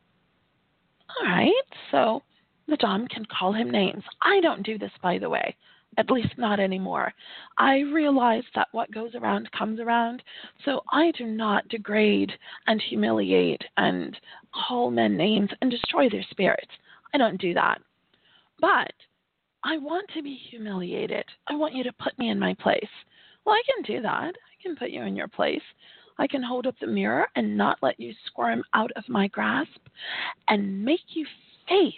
All 1.20 1.27
right, 1.27 1.53
so 1.90 2.23
the 2.68 2.77
Dom 2.77 3.07
can 3.09 3.27
call 3.27 3.53
him 3.53 3.70
names. 3.70 4.03
I 4.22 4.40
don't 4.40 4.62
do 4.62 4.79
this, 4.79 4.92
by 5.03 5.18
the 5.18 5.29
way, 5.29 5.55
at 5.98 6.11
least 6.11 6.38
not 6.38 6.61
anymore. 6.61 7.12
I 7.59 7.81
realize 7.81 8.44
that 8.55 8.68
what 8.72 8.90
goes 8.90 9.14
around 9.14 9.50
comes 9.53 9.81
around, 9.81 10.22
so 10.64 10.83
I 10.90 11.11
do 11.12 11.27
not 11.27 11.68
degrade 11.68 12.33
and 12.66 12.81
humiliate 12.81 13.62
and 13.77 14.16
call 14.53 14.90
men 14.90 15.16
names 15.16 15.50
and 15.61 15.70
destroy 15.70 16.09
their 16.09 16.24
spirits. 16.31 16.70
I 17.12 17.18
don't 17.18 17.40
do 17.40 17.55
that. 17.55 17.81
But 18.61 18.92
I 19.62 19.79
want 19.79 20.09
to 20.14 20.22
be 20.22 20.38
humiliated. 20.50 21.24
I 21.48 21.55
want 21.55 21.74
you 21.74 21.85
to 21.85 21.92
put 21.92 22.18
me 22.18 22.31
in 22.31 22.38
my 22.38 22.55
place. 22.55 22.88
Well, 23.44 23.55
I 23.55 23.62
can 23.74 23.96
do 23.96 24.03
that. 24.03 24.35
I 24.35 24.62
can 24.62 24.77
put 24.77 24.90
you 24.90 25.03
in 25.03 25.16
your 25.16 25.29
place. 25.29 25.62
I 26.18 26.27
can 26.27 26.42
hold 26.42 26.66
up 26.66 26.77
the 26.81 26.87
mirror 26.87 27.27
and 27.37 27.57
not 27.57 27.83
let 27.83 27.98
you 27.98 28.14
squirm 28.27 28.62
out 28.72 28.90
of 28.96 29.09
my 29.09 29.29
grasp 29.29 29.81
and 30.48 30.85
make 30.85 31.00
you 31.14 31.27
face 31.68 31.94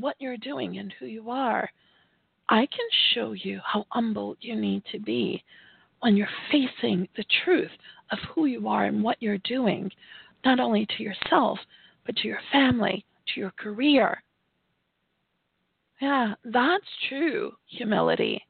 what 0.00 0.16
you're 0.18 0.36
doing 0.36 0.78
and 0.78 0.92
who 0.98 1.06
you 1.06 1.30
are. 1.30 1.70
I 2.48 2.66
can 2.66 2.86
show 3.14 3.32
you 3.32 3.60
how 3.64 3.86
humble 3.90 4.36
you 4.40 4.56
need 4.56 4.82
to 4.92 4.98
be 4.98 5.42
when 6.00 6.16
you're 6.16 6.28
facing 6.50 7.08
the 7.16 7.24
truth 7.44 7.70
of 8.10 8.18
who 8.34 8.46
you 8.46 8.68
are 8.68 8.86
and 8.86 9.02
what 9.02 9.20
you're 9.20 9.38
doing, 9.38 9.90
not 10.44 10.58
only 10.58 10.86
to 10.96 11.02
yourself, 11.02 11.58
but 12.06 12.16
to 12.16 12.28
your 12.28 12.40
family, 12.50 13.04
to 13.28 13.40
your 13.40 13.52
career. 13.52 14.22
Yeah, 16.00 16.34
that's 16.44 16.84
true 17.08 17.52
humility. 17.66 18.42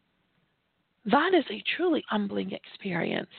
That 1.04 1.34
is 1.34 1.44
a 1.50 1.62
truly 1.76 2.04
humbling 2.08 2.52
experience. 2.52 3.30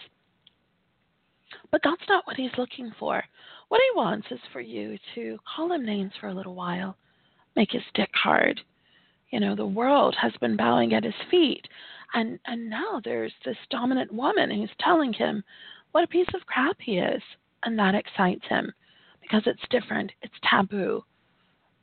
But 1.71 1.81
that's 1.83 2.07
not 2.09 2.27
what 2.27 2.35
he's 2.35 2.51
looking 2.57 2.91
for. 2.99 3.23
What 3.69 3.81
he 3.81 3.97
wants 3.97 4.27
is 4.31 4.39
for 4.51 4.61
you 4.61 4.97
to 5.15 5.39
call 5.55 5.71
him 5.71 5.85
names 5.85 6.11
for 6.19 6.27
a 6.27 6.33
little 6.33 6.55
while, 6.55 6.97
make 7.55 7.71
his 7.71 7.83
dick 7.93 8.11
hard. 8.13 8.61
You 9.29 9.39
know, 9.39 9.55
the 9.55 9.65
world 9.65 10.15
has 10.21 10.33
been 10.41 10.57
bowing 10.57 10.93
at 10.93 11.03
his 11.03 11.13
feet, 11.29 11.67
and 12.13 12.39
and 12.45 12.69
now 12.69 13.01
there's 13.03 13.33
this 13.45 13.57
dominant 13.69 14.11
woman 14.11 14.51
who's 14.51 14.69
telling 14.79 15.13
him 15.13 15.43
what 15.91 16.03
a 16.03 16.07
piece 16.07 16.27
of 16.33 16.45
crap 16.45 16.77
he 16.79 16.97
is, 16.97 17.21
and 17.63 17.77
that 17.79 17.95
excites 17.95 18.45
him 18.47 18.73
because 19.21 19.43
it's 19.45 19.61
different, 19.69 20.11
it's 20.21 20.33
taboo. 20.49 21.03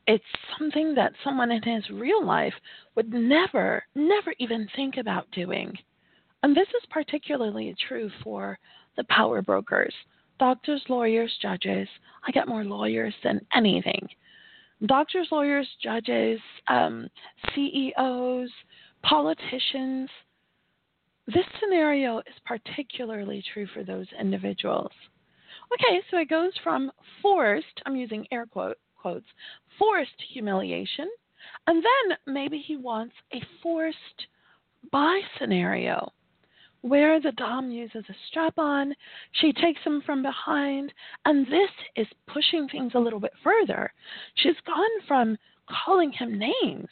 It's 0.07 0.23
something 0.57 0.95
that 0.95 1.13
someone 1.23 1.51
in 1.51 1.61
his 1.61 1.89
real 1.91 2.25
life 2.25 2.53
would 2.95 3.13
never, 3.13 3.83
never 3.93 4.33
even 4.39 4.67
think 4.75 4.97
about 4.97 5.29
doing. 5.31 5.77
And 6.41 6.55
this 6.55 6.67
is 6.69 6.89
particularly 6.89 7.75
true 7.87 8.09
for 8.23 8.57
the 8.97 9.03
power 9.05 9.41
brokers 9.41 9.93
doctors, 10.39 10.81
lawyers, 10.87 11.37
judges. 11.41 11.87
I 12.25 12.31
get 12.31 12.47
more 12.47 12.63
lawyers 12.63 13.13
than 13.23 13.45
anything. 13.53 14.07
Doctors, 14.85 15.27
lawyers, 15.31 15.67
judges, 15.83 16.39
um, 16.67 17.07
CEOs, 17.53 18.49
politicians. 19.03 20.09
This 21.27 21.45
scenario 21.59 22.19
is 22.19 22.35
particularly 22.45 23.43
true 23.53 23.67
for 23.73 23.83
those 23.83 24.07
individuals. 24.19 24.91
Okay, 25.73 26.01
so 26.09 26.17
it 26.17 26.29
goes 26.29 26.53
from 26.63 26.91
forced, 27.21 27.81
I'm 27.85 27.95
using 27.95 28.25
air 28.31 28.45
quote, 28.45 28.77
quotes, 28.95 29.27
forced 29.77 30.11
humiliation, 30.33 31.09
and 31.67 31.83
then 31.83 32.17
maybe 32.33 32.57
he 32.57 32.77
wants 32.77 33.13
a 33.33 33.41
forced 33.61 34.27
bi 34.91 35.19
scenario 35.37 36.11
where 36.81 37.19
the 37.19 37.31
Dom 37.33 37.71
uses 37.71 38.05
a 38.09 38.15
strap 38.27 38.57
on, 38.57 38.93
she 39.33 39.51
takes 39.51 39.81
him 39.83 40.01
from 40.05 40.21
behind, 40.21 40.93
and 41.25 41.45
this 41.47 41.69
is 41.95 42.07
pushing 42.27 42.67
things 42.67 42.93
a 42.95 42.99
little 42.99 43.19
bit 43.19 43.33
further. 43.43 43.91
She's 44.35 44.59
gone 44.65 45.01
from 45.07 45.37
calling 45.85 46.11
him 46.11 46.39
names 46.39 46.89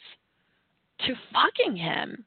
to 1.06 1.14
fucking 1.32 1.76
him. 1.76 2.24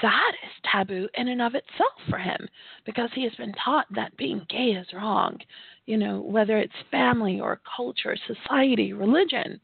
That 0.00 0.32
is 0.42 0.70
taboo 0.72 1.08
in 1.14 1.28
and 1.28 1.42
of 1.42 1.54
itself 1.54 1.92
for 2.08 2.18
him 2.18 2.48
because 2.86 3.10
he 3.14 3.24
has 3.24 3.34
been 3.34 3.52
taught 3.62 3.86
that 3.94 4.16
being 4.16 4.46
gay 4.48 4.70
is 4.70 4.86
wrong. 4.94 5.38
You 5.84 5.98
know, 5.98 6.20
whether 6.20 6.56
it's 6.56 6.72
family 6.90 7.40
or 7.40 7.60
culture, 7.76 8.16
society, 8.26 8.94
religion, 8.94 9.60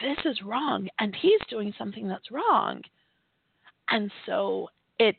this 0.00 0.18
is 0.24 0.42
wrong, 0.42 0.88
and 1.00 1.14
he's 1.14 1.40
doing 1.50 1.74
something 1.76 2.08
that's 2.08 2.30
wrong. 2.30 2.82
And 3.90 4.10
so 4.26 4.68
it's 4.98 5.18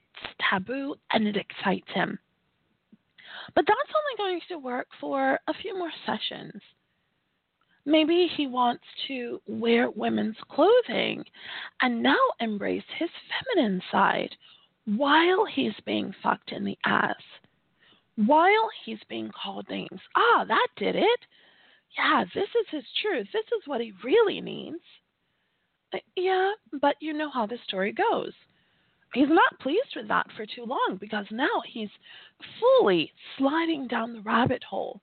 taboo 0.49 0.95
and 1.11 1.27
it 1.27 1.37
excites 1.37 1.89
him. 1.93 2.19
But 3.55 3.65
that's 3.67 3.79
only 3.95 4.31
going 4.31 4.41
to 4.49 4.57
work 4.57 4.87
for 4.99 5.39
a 5.47 5.53
few 5.61 5.77
more 5.77 5.91
sessions. 6.05 6.61
Maybe 7.85 8.29
he 8.35 8.45
wants 8.45 8.83
to 9.07 9.41
wear 9.47 9.89
women's 9.89 10.35
clothing 10.49 11.23
and 11.81 12.03
now 12.03 12.17
embrace 12.39 12.83
his 12.97 13.09
feminine 13.55 13.81
side 13.91 14.35
while 14.85 15.45
he's 15.45 15.73
being 15.85 16.13
fucked 16.21 16.51
in 16.51 16.65
the 16.65 16.77
ass, 16.85 17.15
while 18.15 18.69
he's 18.85 18.99
being 19.07 19.31
called 19.31 19.67
names. 19.69 20.01
Ah, 20.15 20.45
that 20.47 20.67
did 20.77 20.95
it. 20.95 21.19
Yeah, 21.97 22.25
this 22.35 22.49
is 22.49 22.67
his 22.69 22.83
truth. 23.01 23.27
This 23.33 23.45
is 23.45 23.63
what 23.65 23.81
he 23.81 23.93
really 24.03 24.41
needs. 24.41 24.83
Uh, 25.93 25.97
yeah, 26.15 26.51
but 26.81 26.95
you 26.99 27.13
know 27.13 27.31
how 27.31 27.47
the 27.47 27.57
story 27.65 27.91
goes 27.91 28.33
he's 29.13 29.29
not 29.29 29.59
pleased 29.59 29.95
with 29.95 30.07
that 30.07 30.27
for 30.35 30.45
too 30.45 30.65
long 30.65 30.97
because 30.99 31.25
now 31.31 31.61
he's 31.67 31.89
fully 32.59 33.11
sliding 33.37 33.87
down 33.87 34.13
the 34.13 34.21
rabbit 34.21 34.63
hole. 34.63 35.01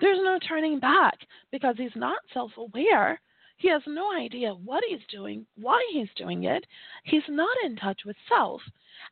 There's 0.00 0.18
no 0.22 0.38
turning 0.46 0.78
back 0.78 1.18
because 1.50 1.76
he's 1.76 1.96
not 1.96 2.18
self 2.32 2.52
aware. 2.56 3.20
He 3.56 3.68
has 3.68 3.82
no 3.86 4.12
idea 4.16 4.54
what 4.54 4.84
he's 4.88 5.04
doing, 5.10 5.44
why 5.56 5.84
he's 5.92 6.08
doing 6.16 6.44
it. 6.44 6.64
He's 7.04 7.28
not 7.28 7.56
in 7.64 7.74
touch 7.74 8.02
with 8.06 8.16
self. 8.28 8.62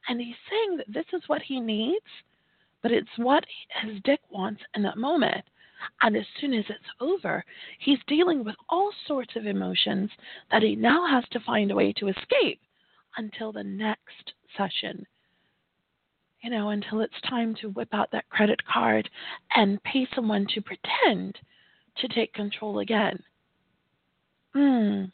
And 0.09 0.21
he's 0.21 0.37
saying 0.49 0.77
that 0.77 0.93
this 0.93 1.07
is 1.13 1.29
what 1.29 1.43
he 1.43 1.59
needs, 1.59 2.07
but 2.83 2.93
it's 2.93 3.09
what 3.17 3.45
his 3.83 4.01
dick 4.05 4.21
wants 4.31 4.63
in 4.77 4.83
that 4.85 4.99
moment. 4.99 5.45
And 6.03 6.17
as 6.17 6.25
soon 6.41 6.55
as 6.55 6.65
it's 6.69 6.79
over, 7.01 7.45
he's 7.81 7.99
dealing 8.07 8.45
with 8.45 8.55
all 8.69 8.93
sorts 9.07 9.35
of 9.35 9.47
emotions 9.47 10.11
that 10.51 10.63
he 10.63 10.77
now 10.77 11.07
has 11.07 11.25
to 11.31 11.41
find 11.41 11.71
a 11.71 11.75
way 11.75 11.93
to 11.95 12.09
escape 12.09 12.61
until 13.17 13.53
the 13.53 13.65
next 13.65 14.33
session. 14.57 15.07
You 16.43 16.51
know, 16.51 16.71
until 16.71 17.01
it's 17.01 17.21
time 17.29 17.55
to 17.61 17.71
whip 17.71 17.89
out 17.93 18.11
that 18.13 18.29
credit 18.29 18.61
card 18.67 19.09
and 19.55 19.83
pay 19.83 20.07
someone 20.15 20.47
to 20.55 20.61
pretend 20.61 21.39
to 21.99 22.09
take 22.09 22.33
control 22.35 22.81
again. 22.81 23.19
Hmm. 24.55 25.05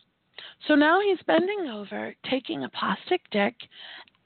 So 0.67 0.75
now 0.75 1.01
he's 1.01 1.23
bending 1.27 1.69
over, 1.69 2.15
taking 2.29 2.65
a 2.65 2.69
plastic 2.69 3.23
dick, 3.31 3.55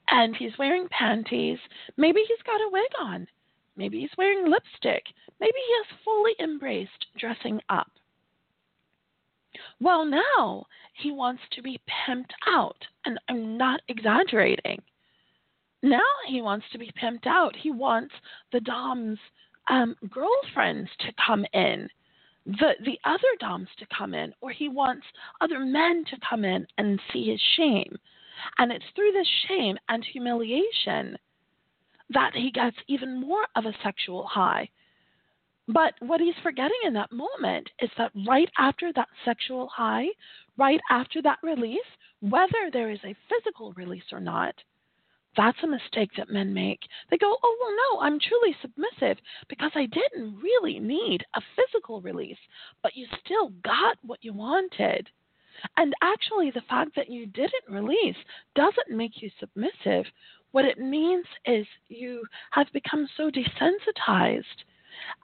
and 0.09 0.35
he's 0.35 0.57
wearing 0.57 0.87
panties. 0.89 1.59
Maybe 1.97 2.21
he's 2.27 2.43
got 2.45 2.61
a 2.61 2.69
wig 2.71 2.91
on. 2.99 3.27
Maybe 3.75 3.99
he's 3.99 4.17
wearing 4.17 4.49
lipstick. 4.49 5.03
Maybe 5.39 5.53
he 5.55 5.73
has 5.77 5.99
fully 6.03 6.33
embraced 6.39 7.05
dressing 7.17 7.61
up. 7.69 7.91
Well, 9.79 10.05
now 10.05 10.65
he 10.93 11.11
wants 11.11 11.41
to 11.51 11.61
be 11.61 11.79
pimped 12.07 12.31
out, 12.47 12.77
and 13.05 13.19
I'm 13.29 13.57
not 13.57 13.81
exaggerating. 13.87 14.81
Now 15.83 16.01
he 16.27 16.41
wants 16.41 16.65
to 16.71 16.77
be 16.77 16.91
pimped 17.01 17.27
out. 17.27 17.55
He 17.55 17.71
wants 17.71 18.13
the 18.51 18.59
Dom's 18.61 19.19
um, 19.69 19.95
girlfriends 20.09 20.89
to 20.99 21.13
come 21.25 21.45
in, 21.53 21.87
the 22.45 22.73
the 22.83 22.99
other 23.03 23.27
Doms 23.39 23.69
to 23.77 23.85
come 23.95 24.13
in, 24.13 24.33
or 24.41 24.49
he 24.51 24.69
wants 24.69 25.05
other 25.41 25.59
men 25.59 26.03
to 26.09 26.17
come 26.27 26.45
in 26.45 26.65
and 26.77 26.99
see 27.11 27.29
his 27.29 27.41
shame. 27.55 27.95
And 28.57 28.71
it's 28.71 28.85
through 28.95 29.11
this 29.11 29.27
shame 29.47 29.77
and 29.89 30.03
humiliation 30.03 31.17
that 32.09 32.33
he 32.33 32.51
gets 32.51 32.77
even 32.87 33.19
more 33.19 33.45
of 33.55 33.65
a 33.65 33.75
sexual 33.83 34.25
high. 34.25 34.69
But 35.67 35.95
what 35.99 36.21
he's 36.21 36.35
forgetting 36.43 36.79
in 36.85 36.93
that 36.93 37.11
moment 37.11 37.69
is 37.81 37.89
that 37.97 38.13
right 38.25 38.49
after 38.57 38.93
that 38.93 39.09
sexual 39.25 39.67
high, 39.67 40.07
right 40.57 40.79
after 40.89 41.21
that 41.23 41.39
release, 41.43 41.79
whether 42.21 42.71
there 42.71 42.89
is 42.89 43.03
a 43.03 43.15
physical 43.27 43.73
release 43.73 44.13
or 44.13 44.21
not, 44.21 44.55
that's 45.35 45.61
a 45.63 45.67
mistake 45.67 46.11
that 46.17 46.31
men 46.31 46.53
make. 46.53 46.79
They 47.09 47.17
go, 47.17 47.37
oh, 47.43 47.57
well, 47.61 47.75
no, 47.75 48.01
I'm 48.01 48.19
truly 48.19 48.55
submissive 48.61 49.17
because 49.49 49.71
I 49.75 49.85
didn't 49.85 50.39
really 50.41 50.79
need 50.79 51.23
a 51.35 51.41
physical 51.55 52.01
release, 52.01 52.39
but 52.81 52.95
you 52.95 53.05
still 53.23 53.49
got 53.63 53.97
what 54.01 54.23
you 54.23 54.33
wanted. 54.33 55.09
And 55.75 55.93
actually, 56.01 56.49
the 56.51 56.61
fact 56.69 56.95
that 56.95 57.09
you 57.09 57.25
didn't 57.27 57.69
release 57.69 58.15
doesn't 58.55 58.89
make 58.95 59.21
you 59.21 59.29
submissive. 59.39 60.05
What 60.51 60.65
it 60.65 60.79
means 60.79 61.25
is 61.45 61.67
you 61.87 62.23
have 62.51 62.67
become 62.73 63.07
so 63.17 63.29
desensitized 63.29 64.43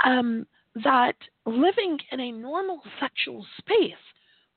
um, 0.03 0.45
that 0.83 1.15
living 1.45 1.99
in 2.11 2.19
a 2.19 2.31
normal 2.31 2.81
sexual 2.99 3.45
space 3.57 3.93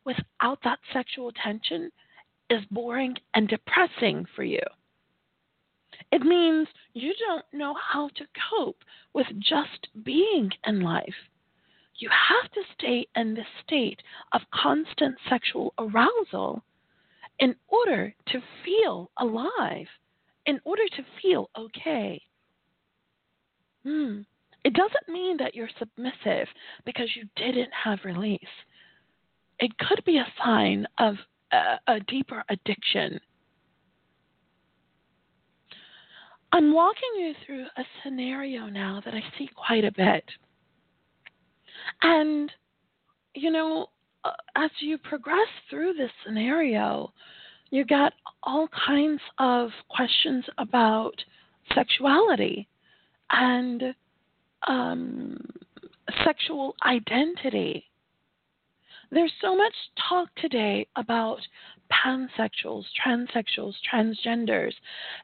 without 0.05 0.59
that 0.65 0.79
sexual 0.93 1.33
tension 1.33 1.91
is 2.49 2.65
boring 2.71 3.15
and 3.35 3.49
depressing 3.49 4.25
for 4.35 4.45
you. 4.45 4.61
It 6.13 6.23
means 6.23 6.69
you 6.95 7.13
don't 7.27 7.45
know 7.53 7.75
how 7.75 8.09
to 8.09 8.25
cope 8.51 8.83
with 9.13 9.27
just 9.39 9.89
being 10.05 10.51
in 10.67 10.81
life. 10.81 11.15
You 11.99 12.11
have 12.11 12.51
to 12.53 12.63
stay 12.75 13.07
in 13.17 13.35
this 13.35 13.47
state 13.65 14.03
of 14.33 14.43
constant 14.53 15.17
sexual 15.29 15.73
arousal 15.79 16.63
in 17.39 17.57
order 17.69 18.15
to 18.29 18.43
feel 18.65 19.11
alive, 19.19 19.87
in 20.45 20.61
order 20.65 20.87
to 20.97 21.05
feel 21.21 21.51
okay. 21.59 22.23
Hmm. 23.85 24.23
It 24.67 24.73
doesn't 24.73 25.09
mean 25.09 25.37
that 25.37 25.55
you're 25.55 25.71
submissive 25.79 26.49
because 26.85 27.09
you 27.15 27.23
didn't 27.37 27.71
have 27.85 28.01
release. 28.05 28.41
It 29.61 29.71
could 29.79 30.05
be 30.05 30.19
a 30.19 30.27
sign 30.45 30.89
of 30.99 31.15
a, 31.53 31.79
a 31.87 32.01
deeper 32.01 32.43
addiction. 32.49 33.21
I'm 36.51 36.75
walking 36.75 37.11
you 37.17 37.33
through 37.47 37.67
a 37.77 37.85
scenario 38.03 38.67
now 38.67 39.01
that 39.05 39.15
I 39.15 39.23
see 39.39 39.49
quite 39.55 39.85
a 39.85 39.93
bit. 39.93 40.25
And, 42.03 42.51
you 43.37 43.53
know, 43.53 43.87
uh, 44.25 44.33
as 44.57 44.71
you 44.81 44.99
progress 44.99 45.47
through 45.71 45.93
this 45.93 46.11
scenario, 46.25 47.13
you 47.71 47.85
get 47.85 48.15
all 48.43 48.69
kinds 48.85 49.21
of 49.39 49.71
questions 49.89 50.45
about 50.59 51.15
sexuality 51.73 52.67
and 53.31 53.95
um, 54.67 55.39
sexual 56.25 56.75
identity. 56.85 57.85
There's 59.11 59.33
so 59.41 59.57
much 59.57 59.75
talk 60.09 60.29
today 60.37 60.87
about 60.97 61.39
pansexuals, 61.93 62.85
transsexuals, 63.05 63.75
transgenders. 63.93 64.73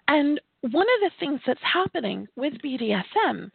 And 0.08 0.40
one 0.60 0.86
of 0.86 1.00
the 1.02 1.10
things 1.18 1.40
that's 1.46 1.60
happening 1.62 2.28
with 2.36 2.54
BDSM 2.64 3.50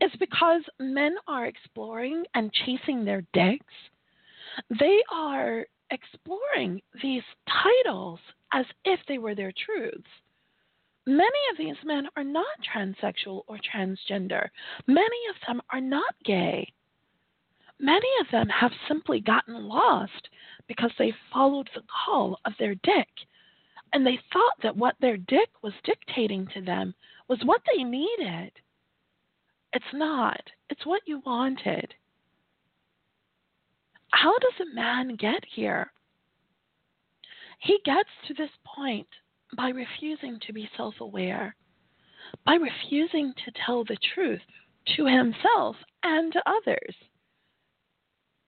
is 0.00 0.10
because 0.18 0.62
men 0.78 1.14
are 1.28 1.46
exploring 1.46 2.24
and 2.34 2.52
chasing 2.52 3.04
their 3.04 3.22
dicks, 3.32 3.74
they 4.78 4.98
are 5.12 5.66
exploring 5.90 6.80
these 7.02 7.22
titles 7.48 8.18
as 8.52 8.66
if 8.84 9.00
they 9.08 9.18
were 9.18 9.34
their 9.34 9.52
truths. 9.64 10.08
Many 11.10 11.40
of 11.50 11.58
these 11.58 11.84
men 11.84 12.06
are 12.14 12.22
not 12.22 12.46
transsexual 12.72 13.42
or 13.48 13.58
transgender. 13.58 14.48
Many 14.86 15.26
of 15.28 15.34
them 15.44 15.60
are 15.72 15.80
not 15.80 16.14
gay. 16.24 16.72
Many 17.80 18.06
of 18.20 18.28
them 18.30 18.48
have 18.48 18.70
simply 18.86 19.18
gotten 19.18 19.66
lost 19.66 20.28
because 20.68 20.92
they 20.96 21.12
followed 21.32 21.68
the 21.74 21.82
call 22.06 22.38
of 22.44 22.52
their 22.60 22.76
dick 22.76 23.08
and 23.92 24.06
they 24.06 24.20
thought 24.32 24.54
that 24.62 24.76
what 24.76 24.94
their 25.00 25.16
dick 25.16 25.48
was 25.62 25.72
dictating 25.82 26.46
to 26.54 26.60
them 26.60 26.94
was 27.26 27.40
what 27.44 27.62
they 27.66 27.82
needed. 27.82 28.52
It's 29.72 29.92
not, 29.92 30.40
it's 30.68 30.86
what 30.86 31.02
you 31.06 31.22
wanted. 31.26 31.92
How 34.12 34.38
does 34.38 34.60
a 34.60 34.74
man 34.76 35.16
get 35.16 35.44
here? 35.56 35.90
He 37.58 37.80
gets 37.84 38.10
to 38.28 38.34
this 38.34 38.50
point 38.64 39.08
by 39.56 39.70
refusing 39.70 40.38
to 40.46 40.52
be 40.52 40.68
self 40.76 40.94
aware, 41.00 41.54
by 42.44 42.54
refusing 42.54 43.32
to 43.44 43.52
tell 43.66 43.84
the 43.84 43.98
truth 44.14 44.40
to 44.96 45.06
himself 45.06 45.76
and 46.02 46.32
to 46.32 46.42
others. 46.46 46.94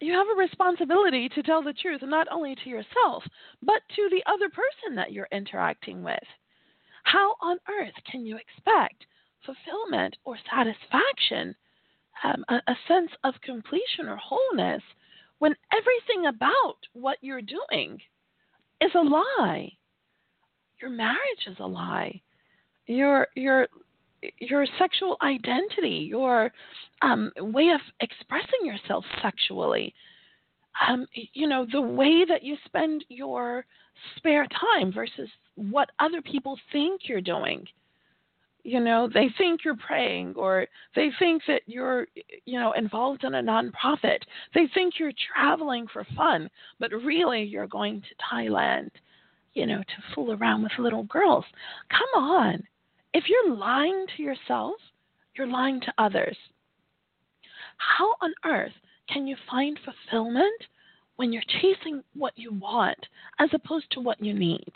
You 0.01 0.13
have 0.15 0.27
a 0.29 0.41
responsibility 0.41 1.29
to 1.29 1.43
tell 1.43 1.63
the 1.63 1.73
truth 1.75 2.01
not 2.03 2.27
only 2.31 2.57
to 2.57 2.69
yourself, 2.69 3.23
but 3.63 3.83
to 3.95 4.09
the 4.11 4.23
other 4.27 4.49
person 4.49 4.97
that 4.97 5.13
you're 5.13 5.29
interacting 5.31 6.03
with. 6.03 6.25
How 7.05 7.37
on 7.41 7.59
earth 7.69 7.95
can 8.11 8.27
you 8.27 8.37
expect 8.37 9.07
fulfillment 9.45 10.17
or 10.25 10.37
satisfaction, 10.51 11.55
um, 12.25 12.45
a, 12.49 12.55
a 12.71 12.77
sense 12.89 13.11
of 13.25 13.35
completion 13.43 14.09
or 14.09 14.17
wholeness, 14.17 14.83
when 15.39 15.55
everything 15.73 16.27
about 16.27 16.79
what 16.93 17.19
you're 17.21 17.43
doing 17.43 18.01
is 18.81 18.91
a 18.95 19.01
lie? 19.01 19.71
Your 20.83 20.91
marriage 20.91 21.47
is 21.47 21.57
a 21.61 21.67
lie. 21.67 22.21
Your 22.87 23.29
your 23.37 23.69
your 24.41 24.67
sexual 24.79 25.17
identity, 25.23 26.09
your 26.11 26.53
um, 27.03 27.31
way 27.39 27.69
of 27.69 27.81
expressing 28.01 28.65
yourself 28.65 29.05
sexually, 29.23 29.95
um, 30.89 31.07
you 31.35 31.49
know, 31.49 31.67
the 31.71 31.81
way 31.81 32.25
that 32.29 32.43
you 32.43 32.57
spend 32.65 33.05
your 33.09 33.65
spare 34.17 34.47
time 34.47 34.93
versus 34.93 35.29
what 35.55 35.89
other 36.01 36.21
people 36.21 36.59
think 36.73 37.03
you're 37.05 37.21
doing. 37.21 37.65
You 38.65 38.81
know 38.81 39.09
they 39.13 39.29
think 39.39 39.65
you're 39.65 39.77
praying 39.77 40.35
or 40.37 40.67
they 40.95 41.11
think 41.19 41.43
that 41.49 41.63
you're 41.67 42.07
you 42.45 42.59
know 42.59 42.73
involved 42.73 43.25
in 43.25 43.35
a 43.35 43.43
nonprofit. 43.43 44.19
They 44.55 44.69
think 44.75 44.95
you're 44.99 45.13
traveling 45.35 45.87
for 45.93 46.05
fun 46.17 46.49
but 46.79 46.93
really 46.93 47.43
you're 47.43 47.67
going 47.67 48.03
to 48.03 48.35
thailand 48.35 48.91
you 49.55 49.67
know 49.67 49.79
to 49.79 50.15
fool 50.15 50.33
around 50.33 50.63
with 50.63 50.73
little 50.79 51.05
girls 51.05 51.45
come 51.91 52.23
on 52.23 52.63
if 53.15 53.25
you're 53.29 53.55
lying 53.55 54.07
to 54.17 54.23
yourself 54.23 54.75
you're 55.37 55.47
lying 55.47 55.81
to 55.81 55.93
others 55.99 56.37
how 57.77 58.15
on 58.21 58.33
earth 58.45 58.73
can 59.13 59.27
you 59.27 59.37
find 59.51 59.79
fulfillment 59.85 60.63
when 61.17 61.33
you're 61.33 61.43
chasing 61.61 62.03
what 62.15 62.33
you 62.37 62.53
want 62.53 62.99
as 63.39 63.51
opposed 63.53 63.91
to 63.91 64.01
what 64.01 64.23
you 64.23 64.33
need 64.33 64.73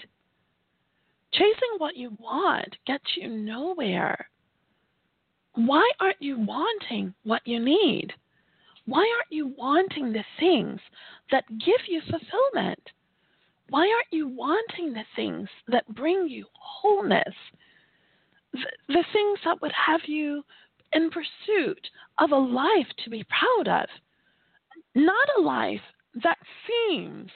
Chasing 1.33 1.77
what 1.77 1.97
you 1.97 2.17
want 2.19 2.77
gets 2.87 3.05
you 3.17 3.29
nowhere. 3.29 4.31
Why 5.55 5.91
aren't 6.01 6.23
you 6.23 6.39
wanting 6.39 7.15
what 7.25 7.47
you 7.47 7.61
need? 7.61 8.15
Why 8.87 9.01
aren't 9.01 9.33
you 9.33 9.49
wanting 9.49 10.13
the 10.13 10.25
things 10.39 10.81
that 11.31 11.45
give 11.59 11.81
you 11.89 12.01
fulfillment? 12.01 12.91
Why 13.69 13.81
aren't 13.81 14.13
you 14.13 14.29
wanting 14.29 14.93
the 14.93 15.05
things 15.15 15.49
that 15.69 15.95
bring 15.95 16.29
you 16.29 16.47
wholeness? 16.59 17.35
The, 18.53 18.61
the 18.89 19.05
things 19.13 19.39
that 19.45 19.61
would 19.61 19.73
have 19.73 20.01
you 20.07 20.45
in 20.93 21.11
pursuit 21.11 21.89
of 22.19 22.31
a 22.31 22.37
life 22.37 22.87
to 23.05 23.11
be 23.11 23.25
proud 23.25 23.83
of, 23.83 23.89
not 24.95 25.29
a 25.39 25.43
life 25.43 25.81
that 26.23 26.39
seems 26.67 27.31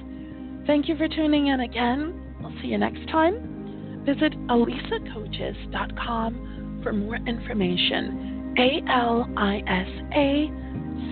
Thank 0.66 0.86
you 0.88 0.96
for 0.96 1.08
tuning 1.08 1.46
in 1.48 1.60
again. 1.60 2.14
I'll 2.42 2.54
see 2.60 2.68
you 2.68 2.78
next 2.78 3.06
time. 3.10 4.02
Visit 4.04 4.32
alisacoaches.com 4.48 6.80
for 6.82 6.92
more 6.92 7.16
information. 7.16 8.54
A 8.58 8.82
L 8.90 9.28
I 9.36 9.62
S 9.66 9.88
A 10.14 10.50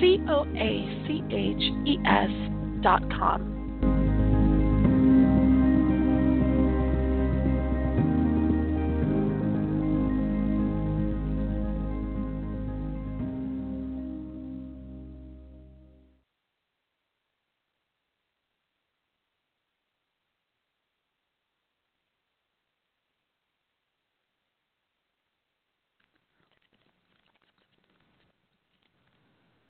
C 0.01 0.19
O 0.29 0.45
A 0.45 1.05
C 1.07 1.23
H 1.31 1.63
E 1.87 1.99
S 2.07 2.31
dot 2.83 3.03
com. 3.11 3.58